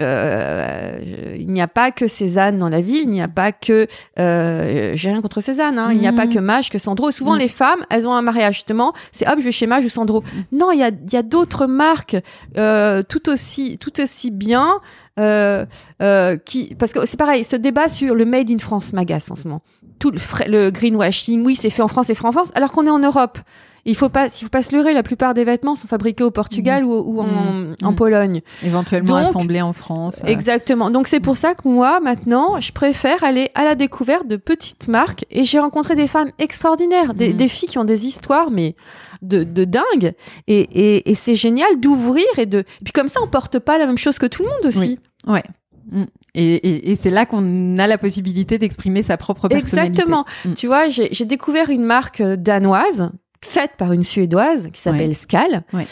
[0.00, 0.98] euh,
[1.38, 3.86] il n'y a pas que Cézanne dans la ville, il n'y a pas que
[4.18, 7.10] euh, j'ai rien contre Cézanne, hein, il n'y a pas que Mage, que Sandro.
[7.10, 7.38] Souvent Mhm.
[7.38, 10.22] les femmes, elles ont un mariage justement, c'est hop je vais chez Mage ou Sandro.
[10.52, 12.16] Non, il y a y a d'autres marques
[12.58, 14.80] euh, tout aussi tout aussi bien
[15.16, 19.44] qui parce que c'est pareil, ce débat sur le made in France m'agace en ce
[19.48, 19.62] moment.
[19.98, 20.12] Tout
[20.46, 23.00] le, greenwashing, oui c'est fait en France, c'est fait en France, alors qu'on est en
[23.00, 23.38] Europe.
[23.84, 24.92] Il faut pas, il faut pas se leurrer.
[24.92, 27.76] La plupart des vêtements sont fabriqués au Portugal ou, ou en, Mhm.
[27.82, 27.94] en Mhm.
[27.96, 28.40] Pologne.
[28.62, 30.20] Éventuellement Donc- assemblée en France.
[30.26, 30.90] Exactement.
[30.90, 34.88] Donc c'est pour ça que moi maintenant, je préfère aller à la découverte de petites
[34.88, 35.24] marques.
[35.30, 38.74] Et j'ai rencontré des femmes extraordinaires, des, des filles qui ont des histoires mais
[39.22, 40.12] de, de dingue.
[40.46, 42.58] Et, et, et c'est génial d'ouvrir et de.
[42.60, 44.98] Et puis comme ça, on porte pas la même chose que tout le monde aussi.
[45.26, 45.42] Ouais.
[45.90, 46.02] Mm.
[46.34, 50.02] Et, et, et c'est là qu'on a la possibilité d'exprimer sa propre personnalité.
[50.02, 50.24] Exactement.
[50.44, 50.52] Mm.
[50.54, 53.10] Tu vois, j'ai j'ai découvert une marque euh, danoise
[53.44, 55.14] faite par une suédoise qui s'appelle Ouais.
[55.14, 55.62] Scal.
[55.72, 55.86] Ouais.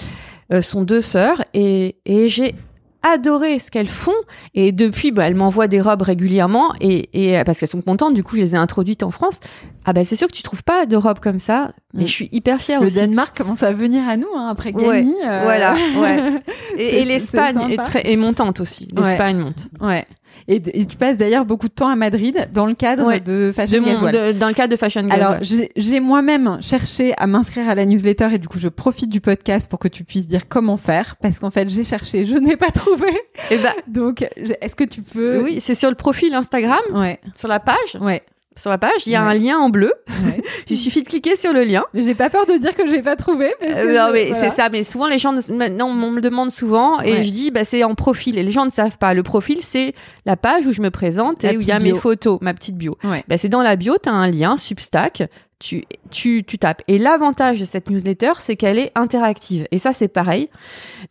[0.52, 2.54] Euh, sont deux sœurs et, et j'ai
[3.02, 4.14] adoré ce qu'elles font
[4.54, 8.24] et depuis bah, elles m'envoient des robes régulièrement et, et parce qu'elles sont contentes du
[8.24, 9.38] coup je les ai introduites en France
[9.84, 12.06] ah bah c'est sûr que tu trouves pas de robes comme ça mais Mm.
[12.06, 15.02] je suis hyper fière Le aussi Danemark commence à venir à nous hein, après Ouais,
[15.02, 15.14] Gagny.
[15.24, 16.42] euh, voilà, ouais.
[16.78, 17.82] Et, l'Espagne est, sympa.
[17.84, 20.04] très est montante aussi l'Espagne monte Ouais.
[20.48, 23.20] Et, et tu passes d'ailleurs beaucoup de temps à Madrid dans le cadre Ouais.
[23.20, 25.68] de Fashion de mon, de- dans le cadre de Fashion Alors, Casual.
[25.76, 29.68] j'ai moi-même cherché à m'inscrire à la newsletter et du coup, je profite du podcast
[29.68, 32.70] pour que tu puisses dire comment faire parce qu'en fait, j'ai cherché, je n'ai pas
[32.74, 33.08] trouvé.
[33.50, 34.26] Eh ben, Donc,
[34.60, 38.22] est-ce que tu peux oui c'est sur le profil Instagram Ouais, sur la page ouais.
[38.56, 39.28] Sur la page il y a Ouais.
[39.30, 39.92] un lien en bleu
[40.24, 40.42] ouais.
[40.68, 43.16] il suffit de cliquer sur le lien j'ai pas peur de dire que j'ai pas
[43.16, 43.54] trouvé.
[43.60, 44.34] Parce que Euh, non, je- mais voilà.
[44.40, 44.68] c'est ça.
[44.70, 47.22] Mais souvent, les gens, maintenant, on me le demande souvent et Ouais.
[47.22, 48.38] je dis, bah, c'est en profil.
[48.38, 49.14] Et les gens ne savent pas.
[49.14, 51.78] Le profil, c'est la page où je me présente La et où il y a
[51.78, 52.96] mes photos, ma petite bio.
[53.28, 55.24] Bah, c'est dans la bio, tu as un lien Substack.
[55.58, 56.82] Tu, tu, tu tapes.
[56.86, 59.66] Et l'avantage de cette newsletter, c'est qu'elle est interactive.
[59.70, 60.50] Et ça, c'est pareil.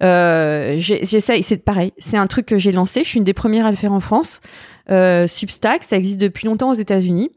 [0.03, 1.93] Euh, j'essaye, c'est pareil.
[1.97, 3.03] C'est un truc que j'ai lancé.
[3.03, 4.41] Je suis une des premières à le faire en France.
[4.89, 7.29] Euh, Substack, ça existe depuis longtemps aux États-Unis.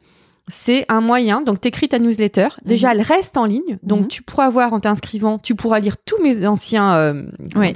[0.51, 1.43] C'est un moyen.
[1.43, 2.49] Donc, t'écris ta newsletter.
[2.65, 3.79] Déjà, elle reste en ligne.
[3.83, 4.09] Donc, Mhm.
[4.09, 7.73] tu pourras voir en t'inscrivant, tu pourras lire tous mes anciens, euh, Ouais.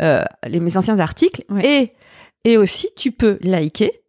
[0.00, 1.44] euh, les, mes anciens articles.
[1.50, 1.92] Ouais.
[2.44, 4.00] Et, et aussi, tu peux liker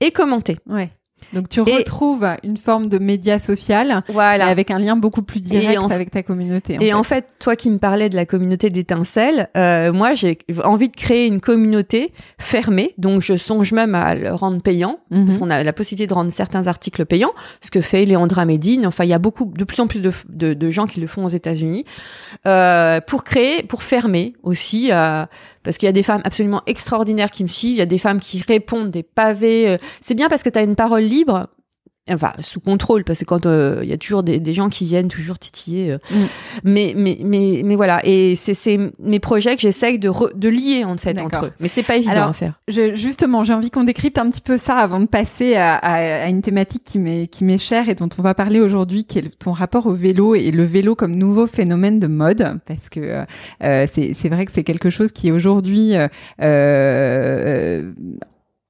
[0.00, 0.56] et commenter.
[0.66, 0.90] Ouais.
[1.32, 4.46] Donc, tu Et- retrouves une forme de média social Voilà.
[4.46, 6.76] avec un lien beaucoup plus direct en- avec ta communauté.
[6.80, 10.88] Et en fait, toi qui me parlais de la communauté d'étincelles, euh, moi j'ai envie
[10.88, 15.24] de créer une communauté fermée, donc je songe même à le rendre payant, Mhm.
[15.26, 18.86] parce qu'on a la possibilité de rendre certains articles payants, ce que fait Léandra Medine.
[18.86, 21.06] Enfin, il y a beaucoup, de plus en plus de, de, de gens qui le
[21.06, 21.84] font aux États-Unis
[22.46, 25.24] euh, pour créer, pour fermer aussi, euh,
[25.62, 27.98] parce qu'il y a des femmes absolument extraordinaires qui me suivent, il y a des
[27.98, 29.68] femmes qui répondent des pavés.
[29.68, 31.21] euh, C'est bien parce que tu as une parole libre.
[32.10, 34.86] Enfin, sous contrôle, parce que quand euh, il y a toujours des, des gens qui
[34.86, 35.92] viennent toujours titiller.
[35.92, 35.98] euh.
[36.10, 36.16] Mm.
[36.64, 38.00] Mais, mais, mais, mais voilà.
[38.04, 41.52] Et c'est mes projets que j'essaye de, re- de lier, en fait, entre eux.
[41.60, 42.60] Mais c'est pas évident Alors, à faire.
[42.66, 46.24] Je- justement, j'ai envie qu'on décrypte un petit peu ça avant de passer à, à-
[46.24, 49.20] à une thématique qui m'est qui m'est chère et dont on va parler aujourd'hui, qui
[49.20, 53.22] est ton rapport au vélo et le vélo comme nouveau phénomène de mode, parce que
[53.62, 55.92] euh, c'est c'est vrai que c'est quelque chose qui aujourd'hui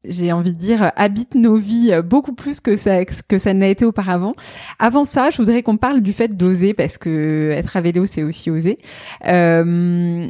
[0.04, 3.84] j'ai envie de dire, habite nos vies beaucoup plus que ça, que ça n'a été
[3.84, 4.34] auparavant.
[4.78, 8.22] Avant ça, je voudrais qu'on parle du fait d'oser, parce que être à vélo, c'est
[8.22, 8.78] aussi oser.
[9.28, 10.28] Euh,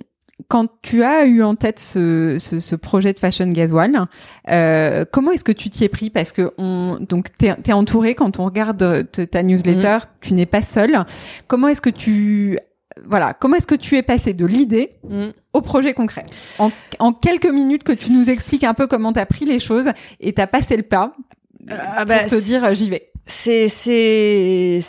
[0.48, 4.06] quand tu as eu en tête ce, ce, ce projet de Fashion Gasoil,
[4.50, 6.10] euh, comment est-ce que tu t'y es pris?
[6.10, 10.62] Parce que on, donc t'es es entouré quand on regarde ta newsletter, tu n'es pas
[10.62, 11.04] seul.
[11.46, 12.58] Comment est-ce que tu
[13.06, 15.28] voilà, comment est-ce que tu es passé de l'idée Mm.
[15.52, 16.24] Au projet concret
[16.58, 19.90] en, en quelques minutes que tu nous expliques un peu comment t'as pris les choses
[20.20, 21.14] et t'as passé le pas
[21.68, 23.10] Ah pour bah, te dire j'y vais.
[23.26, 24.80] C'est, c'est,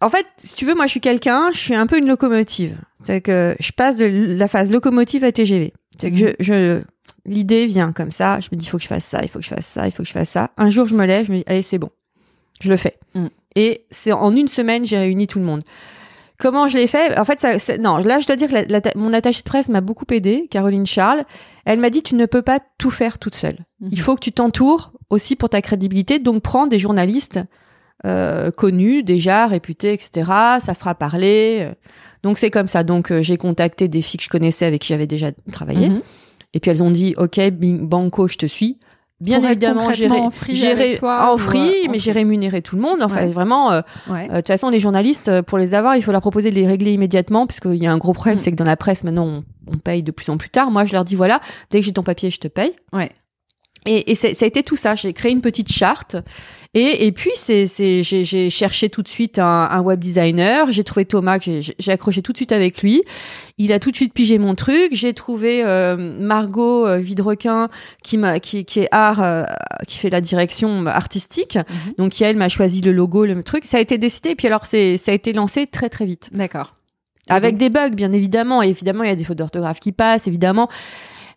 [0.00, 2.76] en fait, si tu veux, moi, je suis quelqu'un, je suis un peu une locomotive.
[3.02, 5.72] C'est que je passe de la phase locomotive à TGV.
[5.98, 6.82] C'est que je, je,
[7.24, 8.38] l'idée vient comme ça.
[8.40, 9.86] Je me dis, il faut que je fasse ça, il faut que je fasse ça,
[9.86, 10.50] il faut que je fasse ça.
[10.58, 11.90] Un jour, je me lève, je me dis, allez, c'est bon.
[12.60, 12.98] Je le fais.
[13.14, 13.26] Mm.
[13.54, 15.62] Et c'est en une semaine, j'ai réuni tout le monde.
[16.38, 17.18] Comment je l'ai fait?
[17.18, 19.68] En fait, ça, non, là, je dois dire que la- la- mon attachée de presse
[19.68, 21.24] m'a beaucoup aidé, Caroline Charles.
[21.64, 23.58] Elle m'a dit tu ne peux pas tout faire toute seule.
[23.80, 23.88] Mhm.
[23.92, 26.18] Il faut que tu t'entoures aussi pour ta crédibilité.
[26.18, 27.40] Donc, prends des journalistes
[28.04, 30.30] euh, connus, déjà réputés, etc.
[30.60, 31.70] Ça fera parler.
[32.22, 32.84] Donc, c'est comme ça.
[32.84, 35.88] Donc, euh, j'ai contacté des filles que je connaissais avec qui j'avais déjà travaillé.
[35.88, 36.02] Mhm.
[36.52, 38.78] Et puis, elles ont dit ok, bing, banco, je te suis.
[39.18, 42.98] Bien évidemment, ré- en free toi en free, euh, mais j'ai rémunéré tout le monde.
[43.02, 43.26] Enfin, Ouais.
[43.32, 43.72] vraiment.
[43.72, 44.26] euh, Ouais.
[44.30, 46.54] euh, De toute façon, les journalistes, euh, pour les avoir, il faut leur proposer de
[46.54, 48.38] les régler immédiatement, puisqu'il y a un gros problème, Mm.
[48.38, 50.70] c'est que dans la presse, maintenant, on, on paye de plus en plus tard.
[50.70, 52.72] Moi, je leur dis, voilà, dès que j'ai ton papier, je te paye.
[52.92, 53.10] Ouais.
[53.86, 54.94] Et, et c'est- ça a été tout ça.
[54.96, 56.16] J'ai créé une petite charte.
[56.78, 60.70] Et, et puis, c'est, c'est, j'ai, j'ai cherché tout de suite un, un web designer.
[60.70, 63.02] J'ai trouvé Thomas, j'ai, j'ai accroché tout de suite avec lui.
[63.56, 64.90] Il a tout de suite pigé mon truc.
[64.92, 67.70] J'ai trouvé euh, Margot euh, Vidrequin,
[68.02, 69.44] qui, m'a, qui, qui est art, euh,
[69.88, 71.56] qui fait la direction artistique.
[71.56, 71.94] Mhm.
[71.96, 73.64] Donc, qui, elle m'a choisi le logo, le truc.
[73.64, 74.32] Ça a été décidé.
[74.32, 76.28] Et puis, alors, c'est, ça a été lancé très, très vite.
[76.34, 76.74] D'accord.
[77.30, 78.62] Avec des bugs, bien évidemment.
[78.62, 80.68] Et évidemment, il y a des fautes d'orthographe qui passent, évidemment.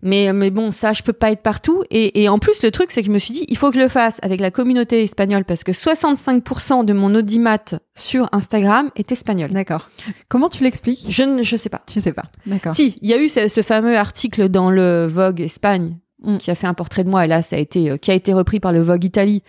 [0.02, 1.84] Mais, mais bon, ça, je peux pas être partout.
[1.90, 3.76] Et, et en plus, le truc, c'est que je me suis dit, il faut que
[3.76, 7.58] je le fasse avec la communauté espagnole parce que 65% de mon audimat
[7.96, 9.52] sur Instagram est espagnol.
[9.52, 9.90] D'accord.
[10.30, 11.06] Comment tu l'expliques?
[11.10, 11.82] Je ne je sais pas.
[11.86, 12.24] Tu sais pas.
[12.46, 12.74] D'accord.
[12.74, 16.38] Si, il y a eu ce, ce fameux article dans le Vogue Espagne Mm.
[16.38, 18.14] qui a fait un portrait de moi et là ça a été euh, qui a
[18.14, 19.42] été repris par le Vogue Italie.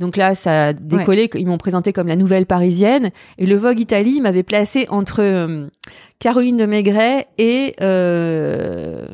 [0.00, 3.78] Donc là ça a décollé, ils m'ont présenté comme la nouvelle parisienne et le Vogue
[3.78, 5.68] Italie m'avait placé entre euh,
[6.18, 9.06] Caroline de Maigret et euh,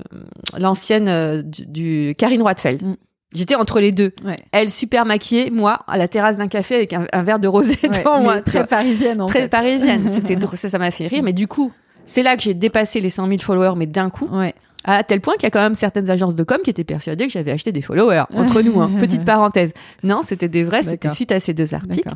[0.56, 2.82] l'ancienne euh, du, du Karine Roitfeld.
[2.82, 2.94] Mm.
[3.34, 4.12] J'étais entre les deux.
[4.24, 4.36] Ouais.
[4.52, 7.76] Elle super maquillée, moi à la terrasse d'un café avec un, un verre de rosé
[7.82, 8.40] Ouais, devant moi.
[8.40, 9.48] très vois parisienne en très fait.
[9.48, 10.04] parisienne.
[10.08, 11.22] C'était ça, ça m'a fait rire.
[11.24, 11.72] Mais du coup,
[12.06, 14.54] c'est là que j'ai dépassé les 100 000 followers, mais d'un coup, Ouais.
[14.86, 17.26] À tel point qu'il y a quand même certaines agences de com qui étaient persuadées
[17.26, 18.24] que j'avais acheté des followers.
[18.34, 18.90] Entre nous, hein.
[18.98, 19.72] petite parenthèse.
[20.02, 20.82] Non, c'était des vrais.
[20.82, 22.08] C'était suite à ces deux articles.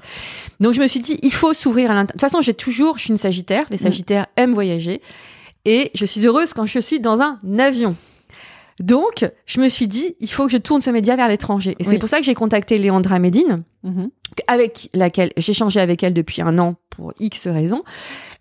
[0.60, 2.08] Donc je me suis dit, il faut s'ouvrir à l'inter.
[2.08, 3.66] De toute façon, j'ai toujours, je suis une Sagittaire.
[3.70, 3.80] Les Mm.
[3.80, 5.00] Sagittaires aiment voyager,
[5.64, 7.96] et je suis heureuse quand je suis dans un avion.
[8.78, 11.76] Donc, je me suis dit, il faut que je tourne ce média vers l'étranger.
[11.78, 14.04] Et c'est pour ça que j'ai contacté Léandra Medine, Mhm.
[14.46, 17.82] avec laquelle j'ai changé avec elle depuis un an pour X raisons.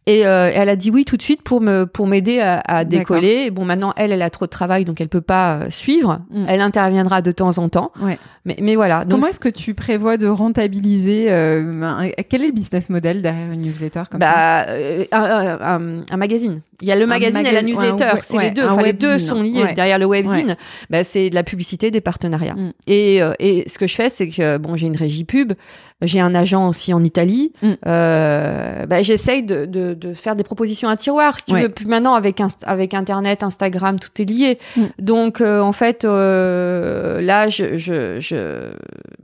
[0.06, 2.84] Et euh, elle a dit oui tout de suite pour me pour m'aider à, à
[2.84, 3.52] décoller.
[3.52, 6.20] Bon, maintenant elle, elle a trop de travail donc elle peut pas euh, suivre.
[6.32, 6.46] Mm.
[6.48, 7.92] Elle interviendra de temps en temps.
[8.02, 8.18] Ouais.
[8.46, 9.06] Mais mais voilà.
[9.10, 13.52] Comment est-ce que tu prévois de rentabiliser euh, un- Quel est le business model derrière
[13.52, 14.28] une newsletter comme ça?
[14.32, 16.62] bah euh, un, un- un- un magazine.
[16.82, 18.10] Il y a le magazine et la newsletter.
[18.24, 18.66] c'est ouais, les deux.
[18.66, 19.64] Enfin, les deux sont liés.
[19.64, 19.74] Ouais.
[19.74, 20.56] Derrière le webzine,
[20.90, 22.56] bah, c'est de la publicité, des partenariats.
[22.56, 22.72] Mm.
[22.88, 25.56] Et, et ce que je fais, c'est que bon, j'ai une régie pub,
[26.02, 27.52] j'ai un agent aussi en Italie.
[27.62, 27.68] Mm.
[27.88, 31.38] Euh, bah, j'essaye de, de, de faire des propositions à tiroir.
[31.40, 31.64] Si tu Ouais.
[31.64, 34.60] veux, puis maintenant avec Inst- avec Internet, Instagram, tout est lié.
[34.78, 34.82] Mm.
[35.00, 38.72] Donc euh, en fait, euh, là, je, je, je,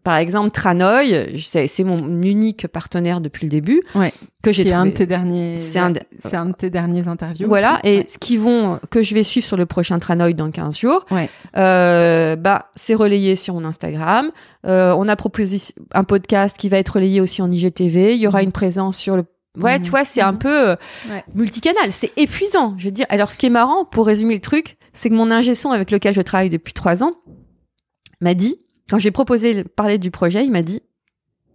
[0.03, 3.81] par exemple, Tranoï, c'est mon unique partenaire depuis le début.
[3.95, 4.11] Ouais.
[4.43, 5.55] Que j'ai un de tes derniers.
[5.55, 7.47] C'est un de- un de tes derniers interviews.
[7.47, 8.05] Voilà, et Ouais.
[8.07, 11.29] ce qui vont, que je vais suivre sur le prochain Tranoï dans 15 jours, Ouais.
[11.55, 14.29] bah, c'est relayé sur mon Instagram.
[14.63, 15.57] On a proposé
[15.93, 18.15] un podcast qui va être relayé aussi en IGTV.
[18.15, 18.45] Il y aura Mhm.
[18.45, 19.25] une présence sur le.
[19.57, 19.85] Ouais, Mhm.
[19.85, 20.37] tu vois, c'est un Mhm.
[20.39, 20.75] peu euh,
[21.09, 21.23] Ouais.
[21.33, 21.91] multicanal.
[21.91, 23.05] C'est épuisant, je veux dire.
[23.09, 25.91] Alors, ce qui est marrant, pour résumer le truc, c'est que mon ingé son avec
[25.91, 27.11] lequel je travaille depuis trois ans
[28.21, 28.57] m'a dit,
[28.89, 30.81] quand j'ai proposé de parler du projet, il m'a dit,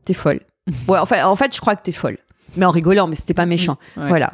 [0.04, 0.40] t'es folle.
[0.88, 2.16] ouais, enfin, en fait, je crois que t'es folle.
[2.56, 3.76] Mais en rigolant, mais c'était pas méchant.
[3.96, 4.08] Ouais.
[4.08, 4.32] Voilà.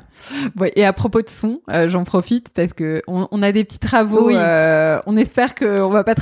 [0.59, 3.65] Ouais, et à propos de son, euh, j'en profite parce que on, on a des
[3.65, 4.29] petits travaux.
[4.29, 4.35] Oui.
[4.37, 6.15] euh, on espère qu'on va pas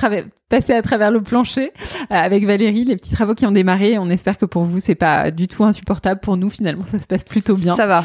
[0.50, 2.84] passer à travers le plancher euh, avec Valérie.
[2.84, 3.98] Les petits travaux qui ont démarré.
[3.98, 6.20] On espère que pour vous c'est pas du tout insupportable.
[6.20, 7.74] Pour nous, finalement, ça se passe plutôt bien.
[7.74, 8.04] Ça va.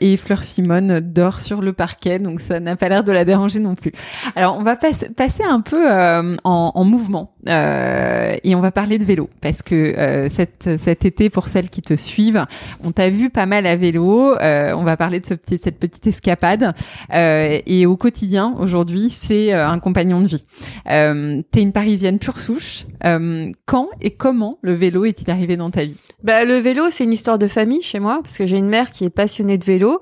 [0.00, 3.60] Et Fleur Simone dort sur le parquet, donc ça n'a pas l'air de la déranger
[3.60, 3.92] non plus.
[4.34, 9.04] Alors on va pas- passer un peu en, en mouvement et on va parler de
[9.04, 12.44] vélo parce que cet, cet été, pour celles qui te suivent,
[12.84, 14.34] on t'a vu pas mal à vélo.
[14.36, 16.72] Euh, on va parler de cette petite escapade
[17.12, 20.44] euh, et au quotidien aujourd'hui, c'est euh, un compagnon de vie.
[20.90, 22.86] Euh, T'es une Parisienne pure souche.
[23.02, 26.00] Quand et comment le vélo est-il arrivé dans ta vie?
[26.22, 28.90] Bah, le vélo, c'est une histoire de famille chez moi, parce que j'ai une mère
[28.90, 30.00] qui est passionnée de vélo.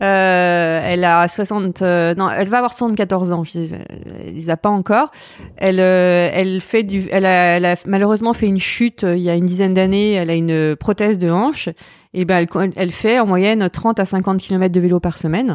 [0.00, 3.44] Elle a 60, euh, non, elle va avoir 74 ans.
[3.44, 3.58] Je,
[4.24, 5.10] elle les a pas encore.
[5.56, 9.74] Elle, elle fait du, elle a, malheureusement fait une chute il y a une dizaine
[9.74, 10.12] d'années.
[10.12, 11.68] Elle a une prothèse de hanche.
[12.16, 15.54] Et ben, elle, elle fait en moyenne 30 à 50 km de vélo par semaine.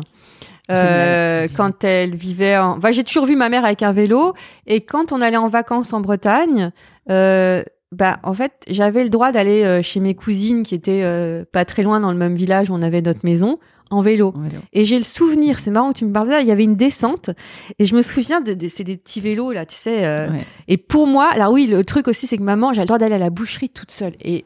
[0.70, 2.78] Euh, quand elle vivait en...
[2.78, 4.36] Enfin, j'ai toujours vu ma mère avec un vélo
[4.68, 6.72] et quand on allait en vacances en Bretagne,
[7.10, 11.44] euh, bah en fait j'avais le droit d'aller euh, chez mes cousines qui étaient euh,
[11.52, 13.60] pas très loin dans le même village où on avait notre maison
[13.92, 14.34] en vélo.
[14.36, 14.62] En vélo.
[14.74, 16.64] Et j'ai le souvenir, c'est marrant que tu me parles de ça, il y avait
[16.64, 17.30] une descente
[17.78, 20.06] et je me souviens de, de c'est des petits vélos là, tu sais.
[20.08, 20.46] euh, Ouais.
[20.68, 23.16] Et pour moi, alors oui, le truc aussi c'est que maman, j'ai le droit d'aller
[23.16, 24.46] à la boucherie toute seule et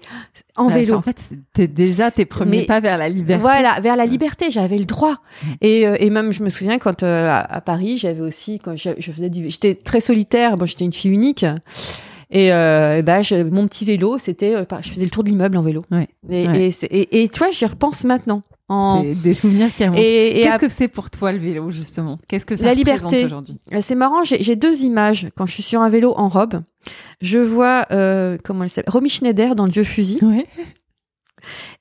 [0.58, 0.96] en Ouais, vélo.
[0.96, 3.42] En fait, c'était déjà tes premiers Mais- pas vers la liberté.
[3.42, 5.18] Voilà, vers la liberté, j'avais le droit.
[5.62, 8.76] Et, euh, et même, je me souviens quand euh, à, à Paris, j'avais aussi quand
[8.76, 10.58] je, je faisais du, j'étais très solitaire.
[10.58, 11.46] Bon, j'étais une fille unique.
[12.32, 15.58] Et, euh, et ben, je- mon petit vélo, c'était, je faisais le tour de l'immeuble
[15.58, 15.84] en vélo.
[15.92, 16.08] Ouais.
[16.30, 16.70] Et, Ouais.
[16.70, 18.42] et, et, et tu vois, j'y repense maintenant.
[18.68, 19.04] En...
[19.04, 20.02] Des souvenirs qui remontent.
[20.02, 22.18] Et, et Qu'est-ce que c'est pour toi le vélo justement?
[22.28, 23.26] Qu'est-ce que ça La représente liberté.
[23.26, 23.60] aujourd'hui?
[23.74, 25.30] Euh, C'est marrant, j'ai deux images.
[25.36, 26.62] Quand je suis sur un vélo en robe,
[27.22, 28.92] je vois, euh, comment elle s'appelle?
[28.92, 30.18] Romy Schneider dans Dieu fusil.
[30.24, 30.46] Ouais.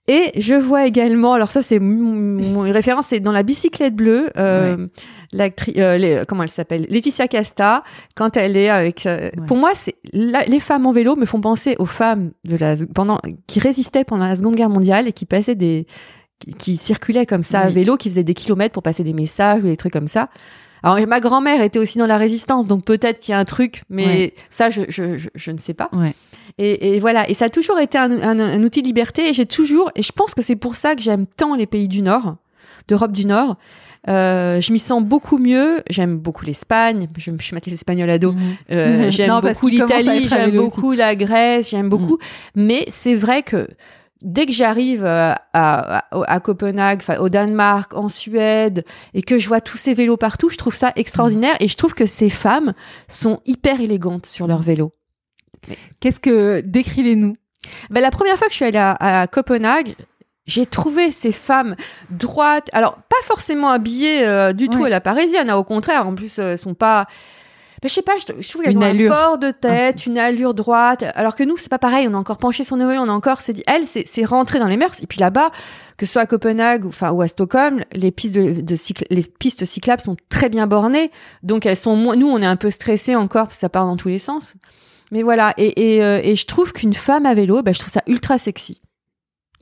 [0.06, 4.88] Et je vois également, alors ça c'est mon, référence, c'est dans la bicyclette bleue, euh,
[5.32, 7.82] l'actri- euh, comment elle s'appelle, Laetitia Casta,
[8.14, 9.06] quand elle est avec.
[9.06, 9.46] euh, Ouais.
[9.46, 13.18] Pour moi, c'est les femmes en vélo me font penser aux femmes de la pendant
[13.46, 15.86] qui résistaient pendant la Seconde Guerre mondiale et qui passaient des
[16.58, 19.66] qui, circulaient comme ça à vélo, qui faisaient des kilomètres pour passer des messages ou
[19.66, 20.28] des trucs comme ça.
[20.82, 23.84] Alors ma grand-mère était aussi dans la résistance, donc peut-être qu'il y a un truc,
[23.88, 24.34] mais Ouais.
[24.50, 25.88] ça je, je, je, je ne sais pas.
[25.94, 26.14] Ouais.
[26.58, 29.28] Et, et voilà, et ça a toujours été un, un- un outil de liberté.
[29.30, 31.88] Et j'ai toujours, et je pense que c'est pour ça que j'aime tant les pays
[31.88, 32.36] du Nord,
[32.86, 33.56] d'Europe du Nord.
[34.06, 35.80] Euh, je m'y sens beaucoup mieux.
[35.88, 37.08] J'aime beaucoup l'Espagne.
[37.16, 38.32] Je, je suis matrice espagnole ado.
[38.32, 38.40] Mhm.
[38.72, 40.26] Euh, j'aime Non, parce beaucoup à l'Italie.
[40.26, 41.70] à J'aime beaucoup la Grèce.
[41.70, 42.18] J'aime beaucoup.
[42.54, 43.66] Mais c'est vrai que
[44.24, 49.46] dès que j'arrive euh, à, à, à Copenhague, au Danemark, en Suède, et que je
[49.46, 51.54] vois tous ces vélos partout, je trouve ça extraordinaire.
[51.60, 52.72] Et je trouve que ces femmes
[53.06, 54.92] sont hyper élégantes sur leur vélo.
[56.00, 57.36] Qu'est-ce que décris-les-nous?
[57.90, 59.94] Ben, la première fois que je suis allée à, à Copenhague,
[60.46, 61.74] j'ai trouvé ces femmes
[62.10, 64.86] droites, alors pas forcément habillées euh, du tout Ouais.
[64.86, 67.06] à la parisienne, hein, au contraire, en plus, euh, elles sont pas.
[67.84, 69.12] Ben, je sais pas, je, je trouve qu'elles Une ont allure.
[69.12, 72.16] un port de tête, une allure droite, alors que nous, c'est pas pareil, on a
[72.16, 74.78] encore penché sur nos on a encore, c'est dit, elle, c'est c'est rentré dans les
[74.78, 75.50] mœurs, et puis là-bas,
[75.98, 79.04] que ce soit à Copenhague ou, enfin, ou à Stockholm, les pistes de, de cycle,
[79.10, 81.10] les pistes cyclables sont très bien bornées,
[81.42, 83.84] donc elles sont moins, nous, on est un peu stressés encore, parce que ça part
[83.84, 84.54] dans tous les sens.
[85.12, 87.92] Mais voilà, et, et, euh, et je trouve qu'une femme à vélo, ben, je trouve
[87.92, 88.80] ça ultra sexy.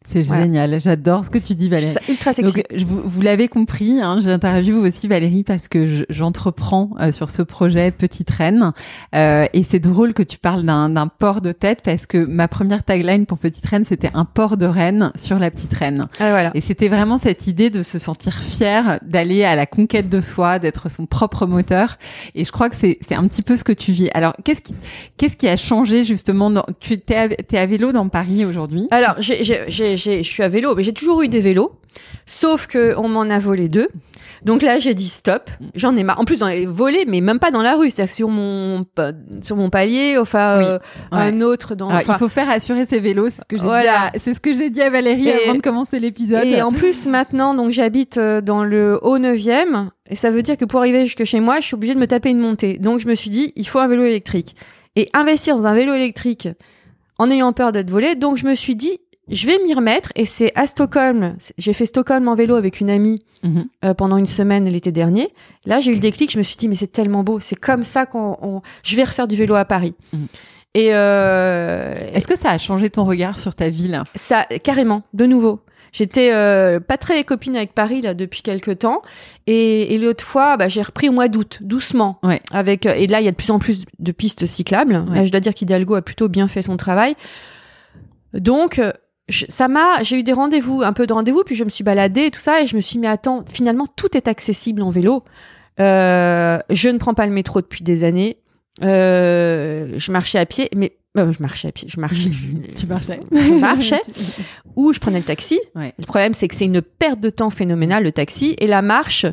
[0.04, 0.42] C'est Voilà.
[0.42, 0.80] génial.
[0.80, 1.92] J'adore ce que tu dis, Je Valérie.
[1.92, 2.54] ça ultra sexy.
[2.54, 7.12] Donc, je- vous, vous l'avez compris, hein, j'interviewe aussi Valérie parce que je- j'entreprends euh,
[7.12, 8.72] sur ce projet Petite Reine.
[9.14, 12.82] Euh, et c'est drôle que tu parles d'un port de tête parce que ma première
[12.84, 16.06] tagline pour Petite Reine, c'était un port de reine sur la petite reine.
[16.18, 16.50] Ah, voilà.
[16.54, 20.58] Et c'était vraiment cette idée de se sentir fier, d'aller à la conquête de soi,
[20.58, 21.98] d'être son propre moteur.
[22.34, 24.10] Et je crois que c'est un petit peu ce que tu vis.
[24.14, 24.74] Alors, qu'est-ce qui,
[25.16, 28.88] qu'est-ce qui a changé justement dans, Tu es à, t'es à vélo dans Paris aujourd'hui?
[28.90, 29.42] Alors, j'ai-
[29.96, 31.72] j'ai- je suis à vélo, mais j'ai toujours eu des vélos,
[32.26, 33.88] sauf que on m'en a volé deux.
[34.44, 35.50] Donc là, j'ai dit stop.
[35.76, 36.18] J'en ai marre.
[36.18, 38.80] En plus, j'en ai volé, mais même pas dans la rue, c'est-à-dire sur mon
[39.40, 40.64] sur mon palier, enfin Oui.
[40.64, 40.78] euh,
[41.12, 41.88] un autre dans.
[41.90, 44.10] Alors, il faut faire assurer ses vélos, c'est ce que j'ai Voilà.
[44.12, 44.18] dit.
[44.20, 46.44] C'est ce que j'ai dit à Valérie Et- avant de commencer l'épisode.
[46.44, 50.56] Et en plus, maintenant, donc j'habite euh, dans le haut 9e, et ça veut dire
[50.56, 52.78] que pour arriver jusque chez moi, je suis obligée de me taper une montée.
[52.78, 54.56] Donc je me suis dit, il faut un vélo électrique.
[54.96, 56.48] Et investir dans un vélo électrique
[57.18, 60.10] en ayant peur d'être volé, donc je me suis dit, je vais m'y remettre.
[60.16, 61.36] Et c'est à Stockholm.
[61.58, 63.66] J'ai fait Stockholm en vélo avec une amie Mhm.
[63.84, 65.28] euh, pendant une semaine l'été dernier.
[65.66, 66.30] Là, j'ai eu le déclic.
[66.32, 67.40] Je me suis dit, mais c'est tellement beau.
[67.40, 69.94] C'est comme ça qu'on, on- je vais refaire du vélo à Paris.
[70.12, 70.26] Mhm.
[70.74, 74.02] Et euh, Est-ce que ça a changé ton regard sur ta ville?
[74.14, 75.60] Ça, carrément, de nouveau.
[75.92, 79.02] J'étais euh, pas très copine avec Paris là depuis quelques temps,
[79.46, 82.18] et, et l'autre fois, bah, j'ai repris au mois d'août, doucement.
[82.22, 82.40] Ouais.
[82.50, 85.04] Avec et là, il y a de plus en plus de pistes cyclables.
[85.10, 85.16] Ouais.
[85.16, 87.14] Là, je dois dire qu'Hidalgo a plutôt bien fait son travail.
[88.32, 88.80] Donc,
[89.28, 91.84] je- ça m'a, j'ai eu des rendez-vous, un peu de rendez-vous, puis je me suis
[91.84, 94.90] baladée et tout ça, et je me suis mis attends, finalement, tout est accessible en
[94.90, 95.24] vélo.
[95.80, 98.38] Euh, je ne prends pas le métro depuis des années.
[98.82, 102.30] Euh, je marchais à pied, mais euh, je marchais à pied, je marchais.
[102.32, 104.00] je- Tu marchais Je marchais.
[104.76, 105.60] ou je prenais le taxi.
[105.74, 105.92] Ouais.
[105.98, 108.54] Le problème, c'est que c'est une perte de temps phénoménale, le taxi.
[108.58, 109.26] Et la marche,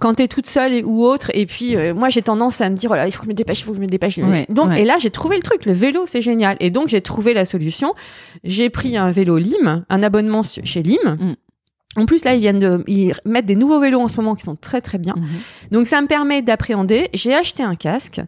[0.00, 2.90] quand t'es toute seule ou autre, et puis euh, moi j'ai tendance à me dire,
[2.90, 4.18] oh là, il faut que je me dépêche, il faut que je me dépêche.
[4.18, 4.82] Ouais, donc, ouais.
[4.82, 6.56] et là, j'ai trouvé le truc, le vélo, c'est génial.
[6.60, 7.94] Et donc, j'ai trouvé la solution.
[8.44, 11.16] J'ai pris un vélo Lim, un abonnement chez Lim.
[11.18, 11.34] Mm.
[11.96, 14.42] En plus, là, ils viennent de ils mettent des nouveaux vélos en ce moment qui
[14.42, 15.14] sont très très bien.
[15.16, 15.26] Mhm.
[15.72, 17.08] Donc, ça me permet d'appréhender.
[17.14, 18.20] J'ai acheté un casque.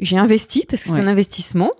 [0.00, 1.00] J'ai investi parce que c'est Ouais.
[1.00, 1.70] un investissement.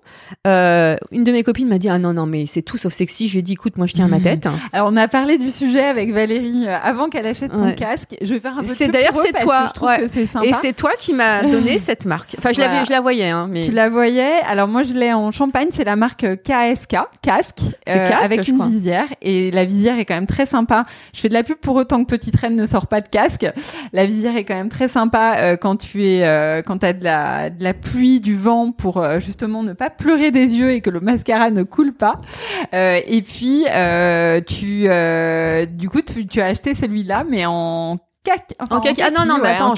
[0.46, 3.28] Euh, une de mes copines m'a dit ah non non mais c'est tout sauf sexy.
[3.28, 4.48] Je lui ai dit écoute moi je tiens à ma tête.
[4.72, 7.74] Alors, on a parlé du sujet avec Valérie euh, avant qu'elle achète son Ouais.
[7.74, 8.16] casque.
[8.22, 9.98] Je vais faire un peu de C'est d'ailleurs, c'est toi, que je trouve ouais.
[9.98, 10.46] que c'est sympa.
[10.46, 12.34] Et c'est toi qui m'as donné cette marque.
[12.38, 14.40] Enfin je l'avais je la voyais hein mais Tu la voyais.
[14.48, 15.68] Alors moi, je l'ai en Champagne.
[15.70, 18.68] C'est la marque KSK, casque, euh, casque, avec une crois.
[18.68, 19.06] visière.
[19.22, 20.86] Et la visière est quand même très sympa.
[21.12, 23.46] Je fais de la pub pour autant que Petite Reine ne sort pas de casque.
[23.92, 27.04] La visière est quand même très sympa euh, quand tu es, euh, quand t'as de
[27.04, 30.72] la, de la pluie pluie, du vent pour euh, justement ne pas pleurer des yeux
[30.72, 32.20] et que le mascara ne coule pas.
[32.74, 33.64] Euh, et puis
[34.46, 34.88] tu
[35.76, 37.98] du coup tu, tu as acheté celui-là mais en
[38.70, 39.02] en, kaki.
[39.02, 39.74] Ah non, non, mais attends,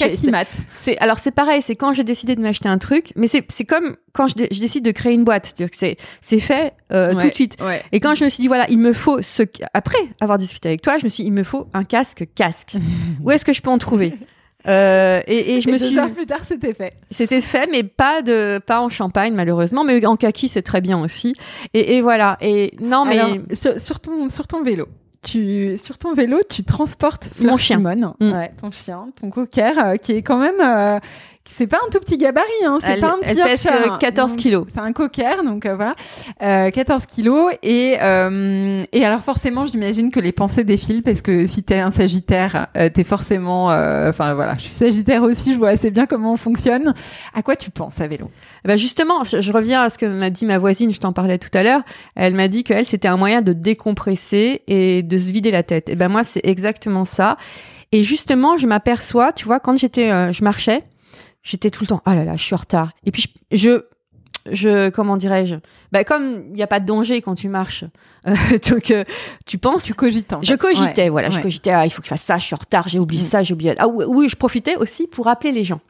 [0.74, 3.64] c'est, alors c'est pareil, c'est quand j'ai décidé de m'acheter un truc, mais c'est, c'est
[3.64, 7.12] comme quand je, je, décide de créer une boîte, c'est-à-dire que c'est, c'est fait euh,
[7.12, 7.57] tout de suite.
[7.93, 9.43] Et quand je me suis dit, voilà, il me faut ce,
[9.74, 12.76] après avoir discuté avec toi, je me suis dit, il me faut un casque casque.
[13.22, 14.14] Où est-ce que je peux en trouver?
[14.67, 15.95] Euh, et, et, je me suis.
[15.95, 16.95] Deux heures plus tard, c'était fait.
[17.11, 21.01] C'était fait, mais pas de, pas en champagne malheureusement, mais en kaki c'est très bien
[21.01, 21.35] aussi.
[21.75, 22.37] Et, et voilà.
[22.41, 24.89] Et non, mais sur, ton sur ton vélo,
[25.23, 28.15] tu, sur ton vélo, tu transportes mon chien, mm.
[28.21, 30.99] ouais, ton chien, ton cocker, euh, qui est quand même, euh,
[31.51, 32.78] c'est pas un tout petit gabarit, hein.
[32.80, 33.68] C'est pas un petit Elle pèse
[34.01, 34.66] 14 euh, kilos.
[34.68, 35.94] C'est un cocker, donc euh, voilà,
[36.42, 37.53] euh, 14 kilos.
[37.62, 41.90] Et euh, et alors forcément, j'imagine que les pensées défilent parce que si t'es un
[41.90, 46.32] Sagittaire, euh, t'es forcément, enfin voilà, je suis Sagittaire aussi, je vois assez bien comment
[46.32, 46.94] on fonctionne.
[47.34, 48.30] À quoi tu penses à vélo
[48.64, 51.49] bah justement, je reviens à ce que m'a dit ma voisine, je t'en parlais tout
[51.55, 51.80] à l'heure.
[52.16, 55.88] Elle m'a dit qu'elle c'était un moyen de décompresser et de se vider la tête.
[55.88, 57.38] Et ben moi, c'est exactement ça.
[57.92, 60.84] Et justement, je m'aperçois, tu vois, quand j'étais, je marchais
[61.49, 62.90] j'étais tout le temps, ah là là, je suis en retard.
[63.05, 63.84] Et puis je,
[64.51, 65.57] je, comment dirais-je?
[65.92, 67.84] Bah, comme il n'y a pas de danger quand tu marches,
[68.26, 68.34] euh,
[68.70, 69.05] donc euh,
[69.46, 69.84] tu penses.
[69.84, 70.34] Tu cogites.
[70.42, 71.70] je cogitais, voilà, je cogitais.
[71.70, 72.38] Ah, il faut que je fasse ça.
[72.38, 72.88] Je suis en retard.
[72.88, 73.26] J'ai oublié mm.
[73.26, 73.42] ça.
[73.42, 73.74] J'ai oublié.
[73.78, 75.80] Ah oui, je profitais aussi pour appeler les gens,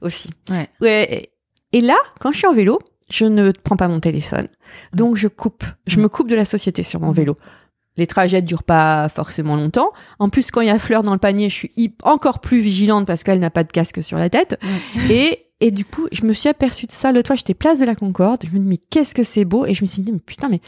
[0.00, 0.30] aussi.
[0.48, 0.68] Ouais.
[0.80, 1.30] ouais.
[1.72, 2.78] Et là, quand je suis en vélo,
[3.10, 4.46] je ne prends pas mon téléphone,
[4.92, 4.96] mm.
[4.96, 5.64] donc je coupe.
[5.86, 7.14] Je me coupe de la société sur mon mm.
[7.14, 7.36] vélo.
[7.96, 9.90] Les trajets durent pas forcément longtemps.
[10.18, 13.06] En plus, quand il y a Fleur dans le panier, je suis encore plus vigilante
[13.06, 14.58] parce qu'elle n'a pas de casque sur la tête.
[15.10, 17.12] Et, et du coup, je me suis aperçue de ça.
[17.12, 18.42] Le toit, j'étais place de la Concorde.
[18.44, 19.64] Je me dis, mais qu'est-ce que c'est beau.
[19.66, 20.60] Et je me suis dit, mais putain, mais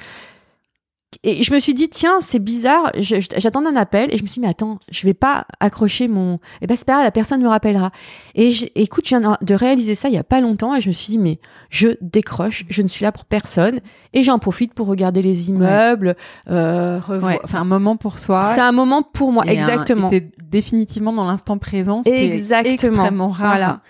[1.22, 2.92] et je me suis dit tiens c'est bizarre.
[2.98, 6.34] J'attends un appel et je me suis dit mais attends je vais pas accrocher mon
[6.34, 7.90] et eh ben c'est pas grave la personne me rappellera.
[8.34, 10.92] Et écoute je viens de réaliser ça il y a pas longtemps et je me
[10.92, 11.38] suis dit mais
[11.70, 13.80] je décroche je ne suis là pour personne
[14.12, 16.16] et j'en profite pour regarder les immeubles
[16.48, 17.00] euh,
[17.44, 18.42] c'est un moment pour soi.
[18.42, 20.10] c'est un moment pour moi exactement.
[20.12, 22.72] un, définitivement dans l'instant présent exactement.
[22.72, 23.56] extrêmement rare.
[23.56, 23.80] Voilà.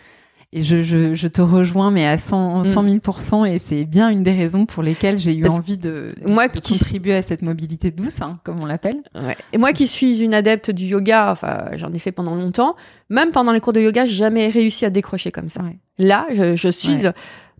[0.53, 4.23] Et je, je, je, te rejoins, mais à 100, 100 000% et c'est bien une
[4.23, 6.73] des raisons pour lesquelles j'ai eu envie de, moi qui...
[6.73, 9.03] contribuer à cette mobilité douce, hein, comme on l'appelle.
[9.15, 9.37] Ouais.
[9.53, 12.77] Et moi qui suis une adepte du yoga, enfin, j'en ai fait pendant longtemps,
[13.11, 15.63] même pendant les cours de yoga, j'ai jamais réussi à décrocher comme ça.
[15.99, 17.07] Là, je, je suis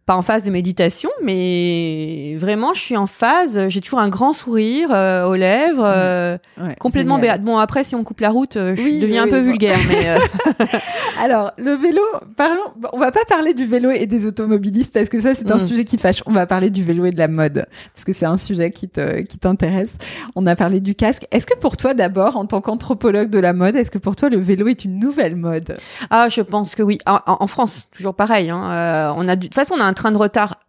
[0.07, 3.69] pas en phase de méditation, mais vraiment, je suis en phase.
[3.69, 6.39] J'ai toujours un grand sourire euh, aux lèvres, euh,
[6.79, 7.43] complètement béate.
[7.43, 9.81] Bon, après, si on coupe la route, euh, je deviens un peu vulgaire.
[9.89, 10.17] mais
[11.21, 12.03] Alors, le vélo,
[12.37, 12.63] parlons.
[12.93, 15.65] On va pas parler du vélo et des automobilistes parce que ça, c'est un mm.
[15.65, 16.23] sujet qui fâche.
[16.27, 18.89] On va parler du vélo et de la mode parce que c'est un sujet qui
[18.89, 19.91] te qui t'intéresse.
[20.37, 21.27] On a parlé du casque.
[21.33, 24.29] Est-ce que pour toi, d'abord, en tant qu'anthropologue de la mode, est-ce que pour toi,
[24.29, 25.77] le vélo est une nouvelle mode?
[26.11, 26.99] Ah, je pense que oui.
[27.07, 28.51] En, France, toujours pareil.
[28.51, 29.15] Hein.
[29.17, 30.61] on a de toute façon, on a un train de retard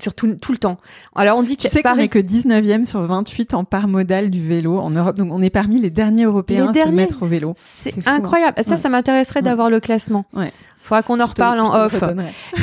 [0.00, 0.78] sur tout, le temps.
[1.14, 4.30] Alors on dit que tu sais qu'on est que 19e sur 28 en part modale
[4.30, 7.26] du vélo en Europe, donc on est parmi les derniers Européens à se mettre au
[7.26, 7.52] vélo.
[7.56, 8.16] C'est hein.
[8.16, 8.62] incroyable.
[8.64, 10.26] Ça, ça m'intéresserait d'avoir le classement.
[10.36, 12.02] Il Faudra qu'on en reparle en off.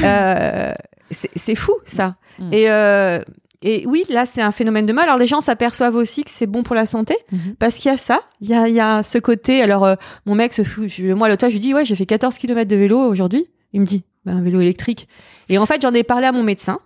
[0.04, 0.74] Euh,
[1.12, 2.16] c'est fou ça.
[2.40, 2.54] Mm.
[2.54, 3.20] Et euh,
[3.64, 5.06] et oui, là, c'est un phénomène de mal.
[5.06, 7.56] Alors, les gens s'aperçoivent aussi que c'est bon pour la santé, mm-hmm.
[7.60, 8.22] parce qu'il y a ça.
[8.42, 9.62] Il y a, il y a ce côté.
[9.62, 10.88] Alors, euh, mon mec se fout.
[11.00, 13.46] Moi, l'autre fois, je lui dis, ouais, j'ai fait 14 km de vélo aujourd'hui.
[13.74, 15.08] Il me dit, bah, un vélo électrique.
[15.50, 16.80] Et en fait, j'en ai parlé à mon médecin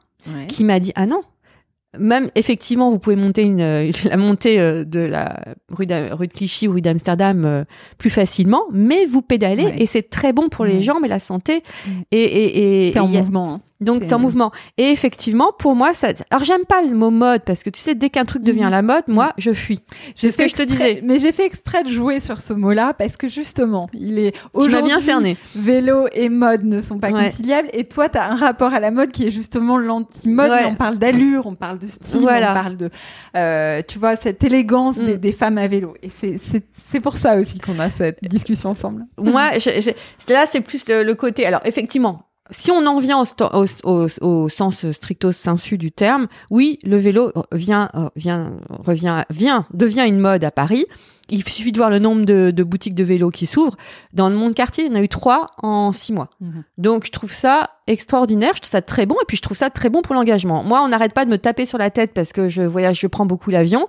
[0.47, 1.21] qui m'a dit ah non.
[1.97, 6.33] Même effectivement, vous pouvez monter une, la montée euh, de la rue de, rue de
[6.33, 7.63] Clichy ou rue d'Amsterdam euh,
[7.97, 11.63] plus facilement, mais vous pédalez et c'est très bon pour les jambes et la santé.
[12.11, 13.53] Et, et, et, en mouvement.
[13.53, 13.61] Hein.
[13.85, 14.51] Donc c'est en mouvement.
[14.77, 16.09] Et effectivement, pour moi, ça.
[16.29, 18.71] Alors j'aime pas le mot mode parce que tu sais, dès qu'un truc devient mhm.
[18.71, 19.79] la mode, moi, je fuis.
[20.15, 21.01] C'est ce que je te disais.
[21.03, 24.83] Mais j'ai fait exprès de jouer sur ce mot-là parce que justement, il est aujourd'hui.
[24.83, 25.37] bien cerné.
[25.55, 27.69] Vélo et mode ne sont pas conciliables.
[27.73, 30.51] Et toi, tu as un rapport à la mode qui est justement l'anti-mode.
[30.65, 32.89] On parle d'allure, on parle de style, on parle de,
[33.35, 35.19] euh, tu vois, cette élégance des, mm.
[35.19, 35.95] des, femmes à vélo.
[36.01, 39.05] Et c'est pour ça aussi qu'on a cette discussion ensemble.
[39.17, 39.91] Moi, je,
[40.33, 41.45] là, c'est plus le côté.
[41.45, 46.77] Alors effectivement si on en vient au, au, au, sens stricto sensu du terme, oui,
[46.83, 50.85] le vélo vient, euh, vient, revient, vient, devient une mode à Paris.
[51.29, 53.77] Il suffit de voir le nombre de, de boutiques de vélos qui s'ouvrent.
[54.13, 56.29] Dans le monde quartier, il y en a eu trois en six mois.
[56.39, 56.63] Mhm.
[56.77, 58.51] Donc, je trouve ça extraordinaire.
[58.55, 59.15] Je trouve ça très bon.
[59.15, 60.63] Et puis, je trouve ça très bon pour l'engagement.
[60.63, 63.07] Moi, on n'arrête pas de me taper sur la tête parce que je voyage, je
[63.07, 63.87] prends beaucoup l'avion.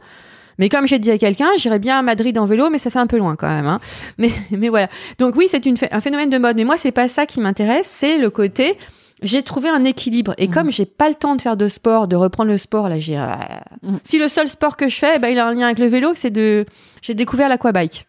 [0.58, 2.98] Mais comme j'ai dit à quelqu'un, j'irais bien à Madrid en vélo, mais ça fait
[2.98, 3.66] un peu loin quand même.
[3.66, 3.78] Hein.
[4.18, 4.88] Mais, mais voilà.
[5.18, 6.56] Donc oui, c'est un phénomène de mode.
[6.56, 7.86] Mais moi, c'est pas ça qui m'intéresse.
[7.86, 8.76] C'est le côté
[9.22, 10.50] j'ai trouvé un équilibre et mmh.
[10.50, 13.16] comme j'ai pas le temps de faire de sport, de reprendre le sport là, j'ai
[13.16, 13.96] mmh.
[14.02, 16.12] si le seul sport que je fais, bah, il a un lien avec le vélo,
[16.14, 16.66] c'est de
[17.00, 18.06] j'ai découvert l'aquabike.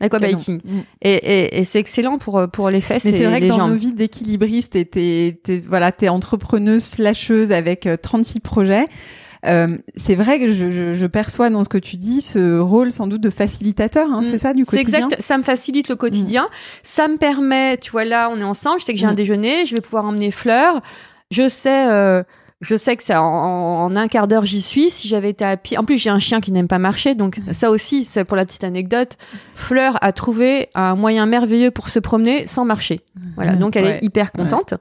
[0.00, 0.60] L'aquabiking.
[0.64, 0.80] Mm.
[1.02, 3.58] Et, et, et c'est excellent pour, pour les fesses Mais c'est vrai les que dans
[3.58, 3.70] jambes.
[3.72, 8.86] nos vies d'équilibristes, t'es, t'es, voilà, t'es entrepreneuse, slasheuse avec euh, 36 projets.
[9.46, 12.92] Euh, c'est vrai que je, je, je perçois dans ce que tu dis ce rôle
[12.92, 14.24] sans doute de facilitateur, hein, Mm.
[14.24, 15.06] c'est ça du C'est quotidien.
[15.06, 16.48] exact, ça me facilite le quotidien.
[16.82, 19.16] Ça me permet, tu vois, là, on est ensemble, je sais que j'ai un Mm.
[19.16, 20.80] déjeuner, je vais pouvoir emmener Fleur.
[21.30, 22.22] Je sais, euh,
[22.60, 23.26] je sais que ça, en,
[23.86, 24.90] en un quart d'heure, j'y suis.
[24.90, 27.38] Si j'avais été à pied, en plus, j'ai un chien qui n'aime pas marcher, donc
[27.38, 27.52] Mm.
[27.54, 29.16] ça aussi, c'est pour la petite anecdote.
[29.54, 33.00] Fleur a trouvé un moyen merveilleux pour se promener sans marcher.
[33.36, 33.98] Voilà, donc elle Ouais.
[34.02, 34.74] est hyper contente.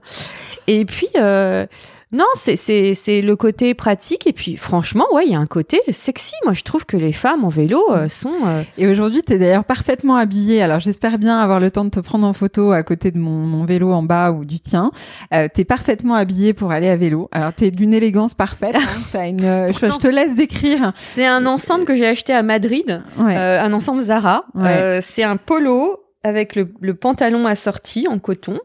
[0.67, 1.65] Et puis, euh,
[2.11, 4.25] non, c'est le côté pratique.
[4.25, 6.33] Et puis, franchement, ouais, il y a un côté sexy.
[6.43, 9.37] Moi, je trouve que les femmes en vélo euh, sont euh, Et aujourd'hui, tu es
[9.37, 10.61] d'ailleurs parfaitement habillée.
[10.63, 13.29] Alors, j'espère bien avoir le temps de te prendre en photo à côté de mon,
[13.45, 14.91] mon vélo en bas ou du tien.
[15.35, 17.29] Euh, tu es parfaitement habillée pour aller à vélo.
[17.31, 18.75] Alors, tu es d'une élégance parfaite.
[18.75, 18.81] hein.
[19.11, 20.93] T'as une, euh, je, Pourtant- je te laisse décrire.
[20.97, 23.35] C'est un ensemble que j'ai acheté à Madrid, Ouais.
[23.35, 24.45] un ensemble Zara.
[24.55, 24.99] Ouais.
[25.03, 28.57] C'est un polo avec le, le pantalon assorti en coton,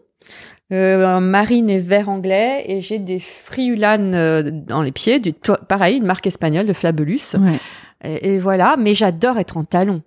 [0.75, 5.33] euh, un marine et vert anglais, et j'ai des friulanes euh, dans les pieds, du,
[5.69, 7.35] pareil, une marque espagnole de Flabelus.
[7.39, 7.59] Ouais.
[8.05, 10.03] Et, et voilà, mais j'adore être en talons.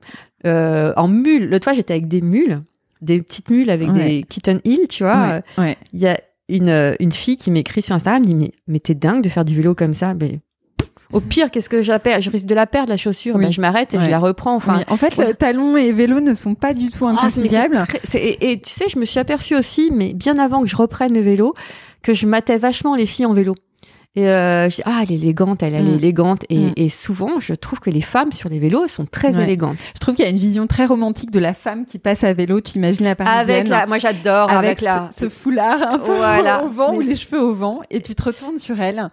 [0.46, 2.62] Euh, en mule, le toit j'étais avec des mules,
[3.02, 4.08] des petites mules avec Ouais.
[4.08, 5.42] des kitten heel, tu vois.
[5.58, 5.76] Ouais.
[5.94, 8.52] Il y a une, euh, une fille qui m'écrit sur Instagram, elle me dit mais,
[8.68, 10.14] mais t'es dingue de faire du vélo comme ça.
[10.14, 10.40] Mais
[11.14, 13.36] au pire, qu'est-ce que perds Je risque de la perdre la chaussure.
[13.36, 13.46] Oui.
[13.46, 14.04] Ben, je m'arrête et Ouais.
[14.06, 14.56] je la reprends.
[14.56, 14.84] Enfin, Oui.
[14.90, 15.28] En fait, ouais.
[15.28, 17.78] le talon et vélo ne sont pas du tout Ah, inconciliables.
[17.88, 20.76] très- et, et tu sais, je me suis aperçue aussi, mais bien avant que je
[20.76, 21.54] reprenne le vélo,
[22.04, 23.56] que je matais vachement les filles en vélo.
[24.16, 25.98] Et euh, je dis, ah, elle est élégante, elle, elle est Mm.
[26.00, 26.42] élégante.
[26.50, 26.74] Et, Mm.
[26.76, 29.44] et souvent, je trouve que les femmes sur les vélos sont très Ouais.
[29.44, 29.78] élégantes.
[29.94, 32.34] Je trouve qu'il y a une vision très romantique de la femme qui passe à
[32.34, 32.60] vélo.
[32.60, 35.10] Tu imagines la parisienne Avec la, moi j'adore avec, avec la.
[35.14, 36.64] ce, ce foulard un peu Voilà.
[36.66, 39.12] au vent ou les cheveux au vent et tu te retournes sur elle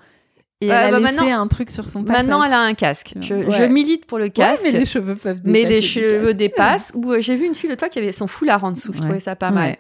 [0.61, 2.23] et elle a bah laissé un truc sur son passage.
[2.25, 3.15] Maintenant, elle a un casque.
[3.21, 3.47] Je, Ouais.
[3.51, 4.63] je milite pour le Ouais, casque.
[4.65, 6.37] mais les cheveux peuvent mais dépasser les du cheveux casque.
[6.37, 6.93] dépassent.
[6.95, 8.93] Ou euh, j'ai vu une fille de toi qui avait son foulard en dessous.
[8.93, 9.05] Je Ouais.
[9.05, 9.77] trouvais ça pas mal.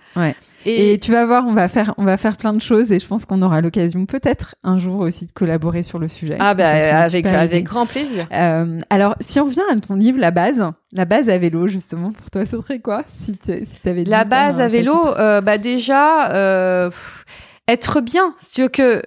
[0.66, 2.98] Et, Et tu vas voir, on va faire, on va faire plein de choses et
[2.98, 6.36] je pense qu'on aura l'occasion peut-être un jour aussi de collaborer sur le sujet.
[6.40, 6.66] ah bah
[7.04, 8.26] avec grand plaisir.
[8.32, 10.56] Euh, alors, si on revient à ton livre, la base,
[10.92, 14.24] la base à vélo, justement, pour toi, ce serait quoi Si tu si avais La
[14.24, 17.26] base à vélo, euh, bah déjà euh, pff,
[17.68, 18.34] être bien.
[18.38, 19.02] C'est que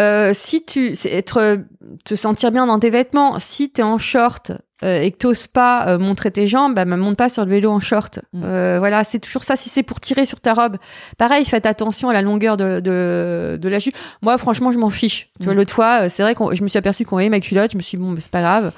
[0.00, 1.58] euh, si tu être
[2.04, 4.52] te sentir bien dans tes vêtements, si tu es en short
[4.84, 7.50] euh, et que t'oses pas euh, montrer tes jambes, bah, bah, monte pas sur le
[7.50, 8.20] vélo en short.
[8.32, 8.42] Mm.
[8.44, 9.56] Euh, voilà, c'est toujours ça.
[9.56, 10.76] Si c'est pour tirer sur ta robe,
[11.18, 13.96] pareil, faites attention à la longueur de, de, de la jupe.
[14.22, 15.30] Moi, franchement, je m'en fiche.
[15.40, 15.56] Tu vois, Mm.
[15.56, 17.72] l'autre fois, euh, c'est vrai que je me suis aperçue qu'on voyait ma culotte.
[17.72, 18.72] Je me suis dit, bon, bah, c'est pas grave.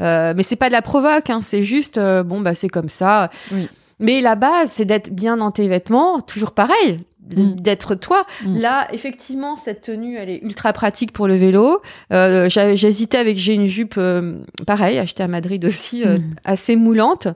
[0.00, 3.30] Euh, mais c'est pas de la provoque, hein, c'est juste, bon, bah, c'est comme ça.
[3.52, 3.68] Oui.
[4.00, 6.96] Mais la base, c'est d'être bien dans tes vêtements, toujours pareil,
[7.36, 7.54] Mm.
[7.54, 8.26] d'être toi.
[8.44, 8.58] Mm.
[8.58, 11.80] Là, effectivement, cette tenue, elle est ultra pratique pour le vélo.
[12.12, 14.34] Euh, J'hésitais avec, j'ai une jupe, euh,
[14.66, 16.34] pareil, achetée à Madrid aussi, euh, Mm.
[16.44, 17.28] assez moulante.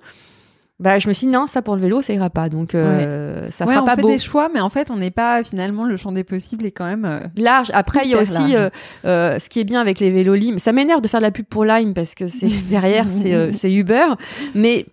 [0.81, 2.49] Bah, je me suis dit, non, ça pour le vélo, ça ira pas.
[2.51, 4.09] Donc, euh, ça ouais, fera on pas fait beau.
[4.11, 6.85] des choix, mais en fait, on n'est pas finalement le champ des possibles est quand
[6.85, 7.05] même.
[7.05, 7.71] euh, Large.
[7.75, 10.59] Après, il y a aussi euh, ce qui est bien avec les vélos Lime.
[10.61, 13.73] Ça m'énerve de faire de la pub pour Lime parce que c'est derrière, c'est c'est
[13.73, 14.05] Uber.
[14.55, 14.87] Mais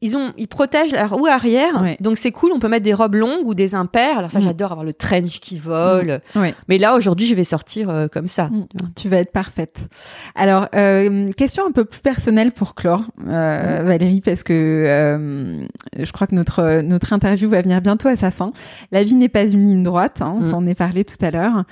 [0.00, 1.96] ils ont, ils protègent la roue arrière, Ouais.
[2.00, 2.52] donc c'est cool.
[2.54, 4.18] On peut mettre des robes longues ou des impairs.
[4.18, 4.42] Alors ça, Mm.
[4.42, 6.20] j'adore avoir le trench qui vole.
[6.36, 6.54] Ouais.
[6.68, 8.44] Mais là, aujourd'hui, je vais sortir euh, comme ça.
[8.46, 8.66] Mm.
[8.94, 9.88] Tu vas être parfaite.
[10.36, 15.66] Alors, euh, question un peu plus personnelle pour clore, euh, Valérie, parce que
[15.98, 18.52] je crois que notre notre interview va venir bientôt à sa fin.
[18.92, 20.44] La vie n'est pas une ligne droite, hein, on Mm.
[20.50, 21.64] s'en est parlé tout à l'heure.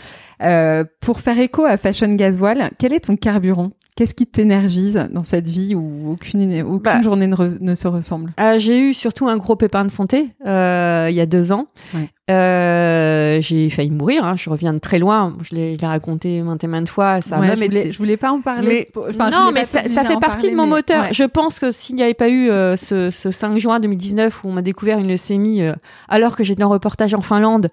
[1.01, 3.70] Pour faire écho à Fashion Gasoil, quel est ton carburant?
[3.97, 7.01] Qu'est-ce qui t'énergise dans cette vie où aucune aucune Bah.
[7.01, 8.30] journée ne, re- ne se ressemble?
[8.38, 11.68] Euh, j'ai eu surtout un gros pépin de santé euh, il y a deux ans.
[11.94, 12.11] Ouais.
[12.30, 14.22] Euh, j'ai failli mourir.
[14.24, 14.36] hein.
[14.36, 15.34] Je reviens de très loin.
[15.42, 17.22] Je l'ai raconté maintes et maintes fois.
[17.22, 18.88] Ça a Ouais, même je, voulais, été- je voulais pas en parler.
[18.94, 21.05] Mais- enfin, non, mais ça, fait partie parler, de mon mais- moteur.
[21.05, 21.14] ouais.
[21.14, 24.49] Je pense que s'il n'y avait pas eu euh, ce, ce 5 juin 2019 où
[24.49, 25.72] on m'a découvert une leucémie euh,
[26.11, 27.70] alors que j'étais en reportage en Finlande,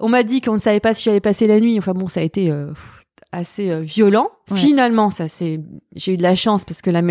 [0.00, 1.78] on m'a dit qu'on ne savait pas si j'allais passer la nuit.
[1.78, 2.50] Enfin bon, ça a été
[3.32, 4.30] assez euh, violent.
[4.50, 4.56] Ouais.
[4.56, 5.60] Finalement, ça c'est,
[5.94, 7.02] j'ai eu de la chance parce que la,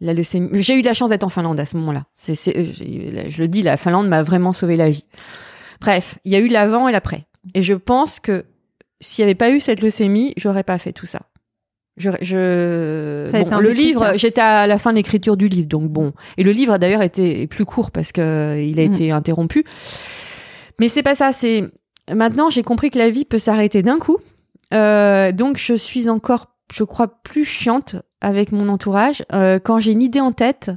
[0.00, 2.04] la leucémie, j'ai eu de la chance d'être en Finlande à ce moment-là.
[2.14, 5.04] C'est, c'est, euh, je le dis, la Finlande m'a vraiment sauvé la vie.
[5.80, 7.26] Bref, il y a eu l'avant et l'après.
[7.54, 8.44] Et je pense que
[9.00, 11.20] s'il n'y avait pas eu cette leucémie, j'aurais pas fait tout ça.
[11.96, 13.30] Je, je...
[13.30, 16.12] Bon, le livre, j'étais à la fin de l'écriture du livre, donc bon.
[16.38, 18.92] Et le livre d'ailleurs était plus court parce que euh, il a Mm.
[18.92, 19.64] été interrompu.
[20.78, 21.32] Mais c'est pas ça.
[21.32, 21.64] C'est
[22.12, 24.18] maintenant j'ai compris que la vie peut s'arrêter d'un coup.
[24.74, 29.24] Euh, donc je suis encore, je crois, plus chiante avec mon entourage.
[29.32, 30.70] Euh, quand j'ai une idée en tête,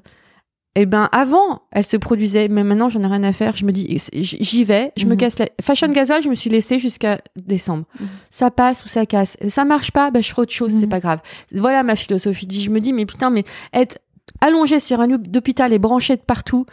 [0.76, 3.56] eh ben avant, elle se produisait, mais maintenant j'en ai rien à faire.
[3.56, 5.18] Je me dis, j'y vais, je me Mhm.
[5.18, 5.46] casse la.
[5.62, 7.86] Fashion gasoil, je me suis laissée jusqu'à décembre.
[8.00, 8.08] Mhm.
[8.32, 9.38] Ça passe ou ça casse.
[9.48, 10.90] Ça marche pas, ben je ferai autre chose, c'est Mhm.
[10.90, 11.20] pas grave.
[11.54, 12.62] Voilà ma philosophie de vie.
[12.64, 14.00] Je me dis, mais putain, mais être
[14.42, 16.66] allongée sur un lit d'hôpital et branchée de partout.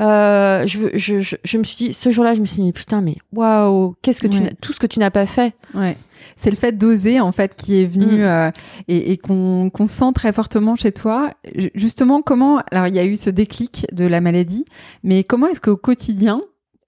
[0.00, 2.72] Euh, je, je, je, je me suis dit, ce jour-là, je me suis dit, mais
[2.72, 4.52] putain, mais waouh, qu'est-ce que tu, Ouais.
[4.60, 5.54] tout ce que tu n'as pas fait.
[5.74, 5.96] Ouais.
[6.36, 8.20] C'est le fait d'oser en fait qui est venu Mm.
[8.22, 8.50] euh,
[8.88, 11.30] et, et qu'on qu'on sent très fortement chez toi.
[11.54, 14.64] Ju- Justement, comment Alors, il y a eu ce déclic de la maladie,
[15.02, 16.42] mais comment est-ce qu'au quotidien,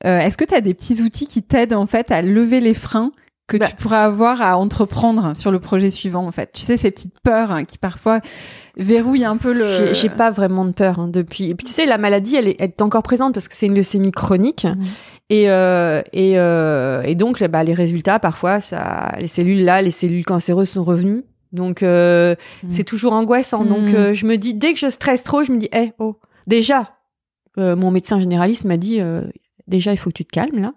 [0.04, 2.74] euh, est-ce que tu as des petits outils qui t'aident en fait à lever les
[2.74, 3.12] freins
[3.48, 3.66] que Bah.
[3.66, 7.18] tu pourrais avoir à entreprendre sur le projet suivant en fait Tu sais ces petites
[7.24, 8.20] peurs hein, qui parfois
[8.76, 9.92] verrouillent un peu le.
[9.94, 11.50] J'ai- pas vraiment de peur hein, depuis.
[11.50, 13.66] Et puis tu sais, la maladie, elle est, elle est encore présente parce que c'est
[13.66, 14.64] une leucémie chronique.
[14.64, 14.84] Mhm.
[15.30, 19.90] Et, euh, et, euh, et donc, bah, les résultats, parfois, ça, les cellules là, les
[19.90, 21.24] cellules cancéreuses sont revenues.
[21.52, 22.70] Donc, euh, Mhm.
[22.70, 23.64] c'est toujours angoissant.
[23.64, 23.94] Donc, Mhm.
[23.94, 26.96] euh, je me dis, dès que je stresse trop, je me dis, eh, oh, déjà,
[27.58, 29.22] euh, mon médecin généraliste m'a dit, euh,
[29.66, 30.72] déjà, il faut que tu te calmes là.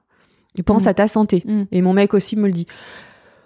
[0.65, 0.87] Pense Mhm.
[0.89, 1.43] à ta santé.
[1.45, 1.63] Mm.
[1.71, 2.67] Et mon mec aussi me le dit.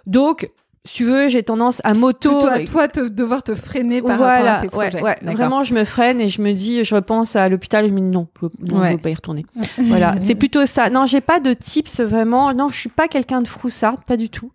[0.07, 0.49] Donc,
[0.87, 2.29] si tu veux, j'ai tendance à moto.
[2.39, 5.01] Plutôt à toi te, devoir te freiner par voilà, rapport à tes projets.
[5.01, 5.15] ouais.
[5.33, 8.03] Vraiment, je me freine et je me dis, je repense à l'hôpital je me dis
[8.03, 8.87] non, je, non, Ouais.
[8.87, 9.45] je veux pas y retourner.
[9.79, 10.89] Voilà, c'est plutôt ça.
[10.91, 12.53] Non, j'ai pas de tips vraiment.
[12.53, 14.51] Non, je suis pas quelqu'un de froussard, pas du tout.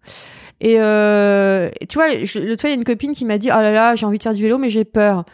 [0.60, 3.60] Et euh, tu vois, l'autre fois, il y a une copine qui m'a dit, oh
[3.60, 5.24] là là, j'ai envie de faire du vélo, mais j'ai peur.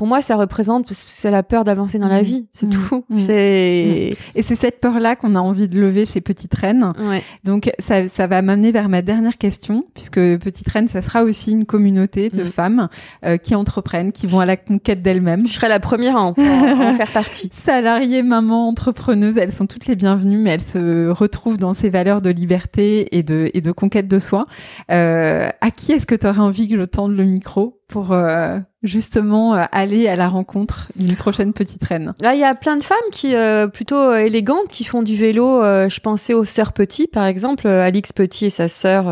[0.00, 2.24] Pour moi, ça représente c'est la peur d'avancer dans la Mhm.
[2.24, 2.72] vie, c'est Mhm.
[2.72, 3.04] tout.
[3.10, 3.18] Mhm.
[3.18, 6.94] C'est Et c'est cette peur-là qu'on a envie de lever chez Petite Reine.
[7.06, 7.22] ouais.
[7.44, 11.52] Donc ça, ça va m'amener vers ma dernière question, puisque Petite Reine, ça sera aussi
[11.52, 12.46] une communauté de Mm.
[12.46, 12.88] femmes
[13.26, 15.46] euh, qui entreprennent, qui vont à la conquête d'elles-mêmes.
[15.46, 16.34] Je serais la première à en, à en
[16.96, 17.50] faire partie.
[17.52, 22.22] Salariées, mamans, entrepreneuses, elles sont toutes les bienvenues, mais elles se retrouvent dans ces valeurs
[22.22, 24.46] de liberté et de, et de conquête de soi.
[24.90, 27.76] Euh, à qui est-ce que tu aurais envie que je tende le micro?
[27.90, 32.44] Pour euh, justement euh, aller à la rencontre d'une prochaine Petite Reine Là, il y
[32.44, 35.60] a plein de femmes qui euh, plutôt élégantes qui font du vélo.
[35.62, 39.06] je pensais aux sœurs Petit, par exemple, Alix Petit et sa sœur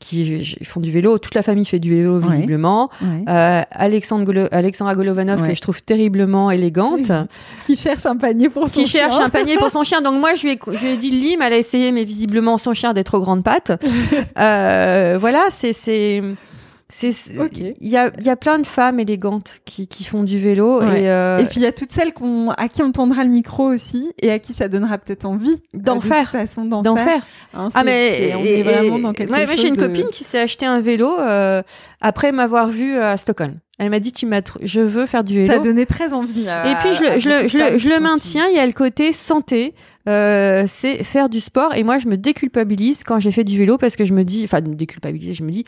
[0.00, 1.18] qui font du vélo.
[1.18, 2.90] Toute la famille fait du vélo visiblement.
[3.00, 3.24] Ouais.
[3.28, 5.48] Euh, Alexandre Golo- Alexandra Golovanov Ouais.
[5.48, 7.10] que je trouve terriblement élégante,
[7.64, 9.24] Qui cherche un panier pour son qui cherche chien.
[9.24, 10.02] un panier pour son chien.
[10.02, 12.58] Donc moi, je lui ai, je lui ai dit Lim, elle a essayé, mais visiblement
[12.58, 13.72] son chien a des trop grandes pattes.
[14.38, 16.22] euh, voilà, c'est
[17.02, 20.80] il y a il y a plein de femmes élégantes qui qui font du vélo
[20.80, 21.02] Ouais.
[21.02, 23.30] et euh, Et puis il y a toutes celles qu'on, à qui on tendra le
[23.30, 26.30] micro aussi et à qui ça donnera peut-être envie D'en euh, de faire.
[26.30, 27.04] façon d'en, d'en faire.
[27.06, 27.22] faire.
[27.54, 29.46] Hein, Ah mais on et- est vraiment dans quelque ouais, chose.
[29.46, 31.62] moi j'ai une de- copine qui s'est acheté un vélo euh,
[32.00, 33.58] après m'avoir vu à Stockholm.
[33.78, 35.64] Elle m'a dit tu m'as je veux faire du T'as vélo.
[35.64, 36.48] donné très envie.
[36.48, 38.72] à- Et puis je le, je le, je le, je maintiens, il y a le
[38.72, 39.74] côté santé,
[40.08, 41.74] euh, c'est faire du sport.
[41.74, 44.42] Et moi je me déculpabilise quand j'ai fait du vélo parce que je me dis,
[44.44, 45.64] enfin déculpabiliser, je me dis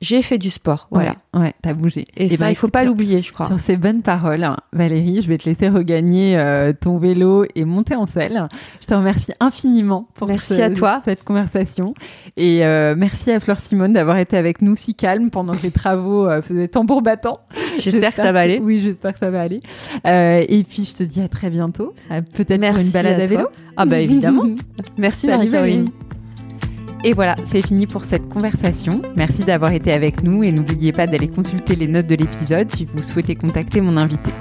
[0.00, 1.16] j'ai fait du sport, voilà.
[1.34, 2.02] Ouais, ouais, t'as bougé.
[2.16, 3.46] Et, Eh ça ben, il faut pas l'oublier, je crois.
[3.46, 7.64] Sur ces bonnes paroles, hein, Valérie, je vais te laisser regagner euh, ton vélo et
[7.64, 8.48] monter en selle.
[8.80, 11.02] Je te remercie infiniment pour Merci ce- à toi.
[11.04, 11.94] cette conversation.
[12.36, 15.72] Et euh, merci à Fleur Simone d'avoir été avec nous si calme pendant que les
[15.72, 17.40] travaux euh, faisaient tambour battant.
[17.78, 18.60] J'espère que ça va aller.
[18.62, 19.60] Oui, j'espère que ça va aller.
[20.06, 21.92] Euh, et puis, je te dis à très bientôt.
[22.34, 23.48] Peut-être pour une balade à à, vélo.
[23.76, 24.44] Ah bah évidemment.
[24.98, 25.90] Merci Marie-Caroline.
[27.04, 29.02] Et voilà, c'est fini pour cette conversation.
[29.16, 32.86] Merci d'avoir été avec nous et n'oubliez pas d'aller consulter les notes de l'épisode si
[32.86, 34.32] vous souhaitez contacter mon invité.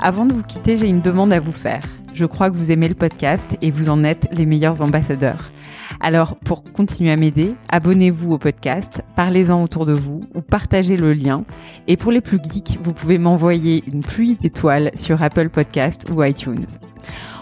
[0.00, 1.82] Avant de vous quitter, j'ai une demande à vous faire.
[2.12, 5.52] Je crois que vous aimez le podcast et vous en êtes les meilleurs ambassadeurs.
[6.00, 11.12] Alors, pour continuer à m'aider, abonnez-vous au podcast, parlez-en autour de vous ou partagez le
[11.12, 11.44] lien.
[11.86, 16.24] Et pour les plus geeks, vous pouvez m'envoyer une pluie d'étoiles sur Apple Podcast ou
[16.24, 16.66] iTunes.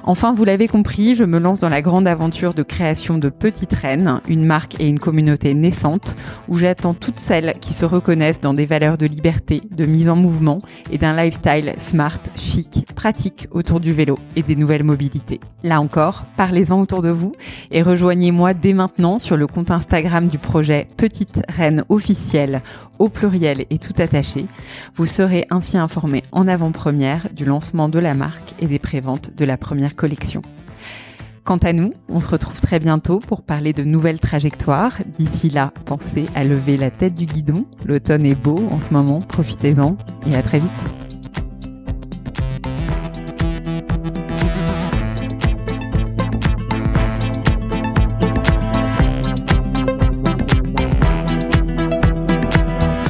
[0.03, 3.73] Enfin, vous l'avez compris, je me lance dans la grande aventure de création de Petite
[3.75, 6.17] Reine, une marque et une communauté naissante,
[6.49, 10.17] où j'attends toutes celles qui se reconnaissent dans des valeurs de liberté, de mise en
[10.17, 10.59] mouvement
[10.91, 15.41] et d'un lifestyle smart, chic, pratique autour du vélo et des nouvelles mobilités.
[15.63, 17.33] Là encore, parlez-en autour de vous
[17.71, 22.63] et rejoignez-moi dès maintenant sur le compte Instagram du projet Petite Reine officielle
[22.99, 24.47] au pluriel et tout attaché.
[24.95, 29.45] Vous serez ainsi informé en avant-première du lancement de la marque et des préventes de
[29.57, 30.43] première collection.
[31.45, 34.99] Quant à nous, on se retrouve très bientôt pour parler de nouvelles trajectoires.
[35.19, 37.65] D'ici là, pensez à lever la tête du guidon.
[37.85, 39.97] L'automne est beau en ce moment, profitez-en
[40.29, 41.10] et à très vite.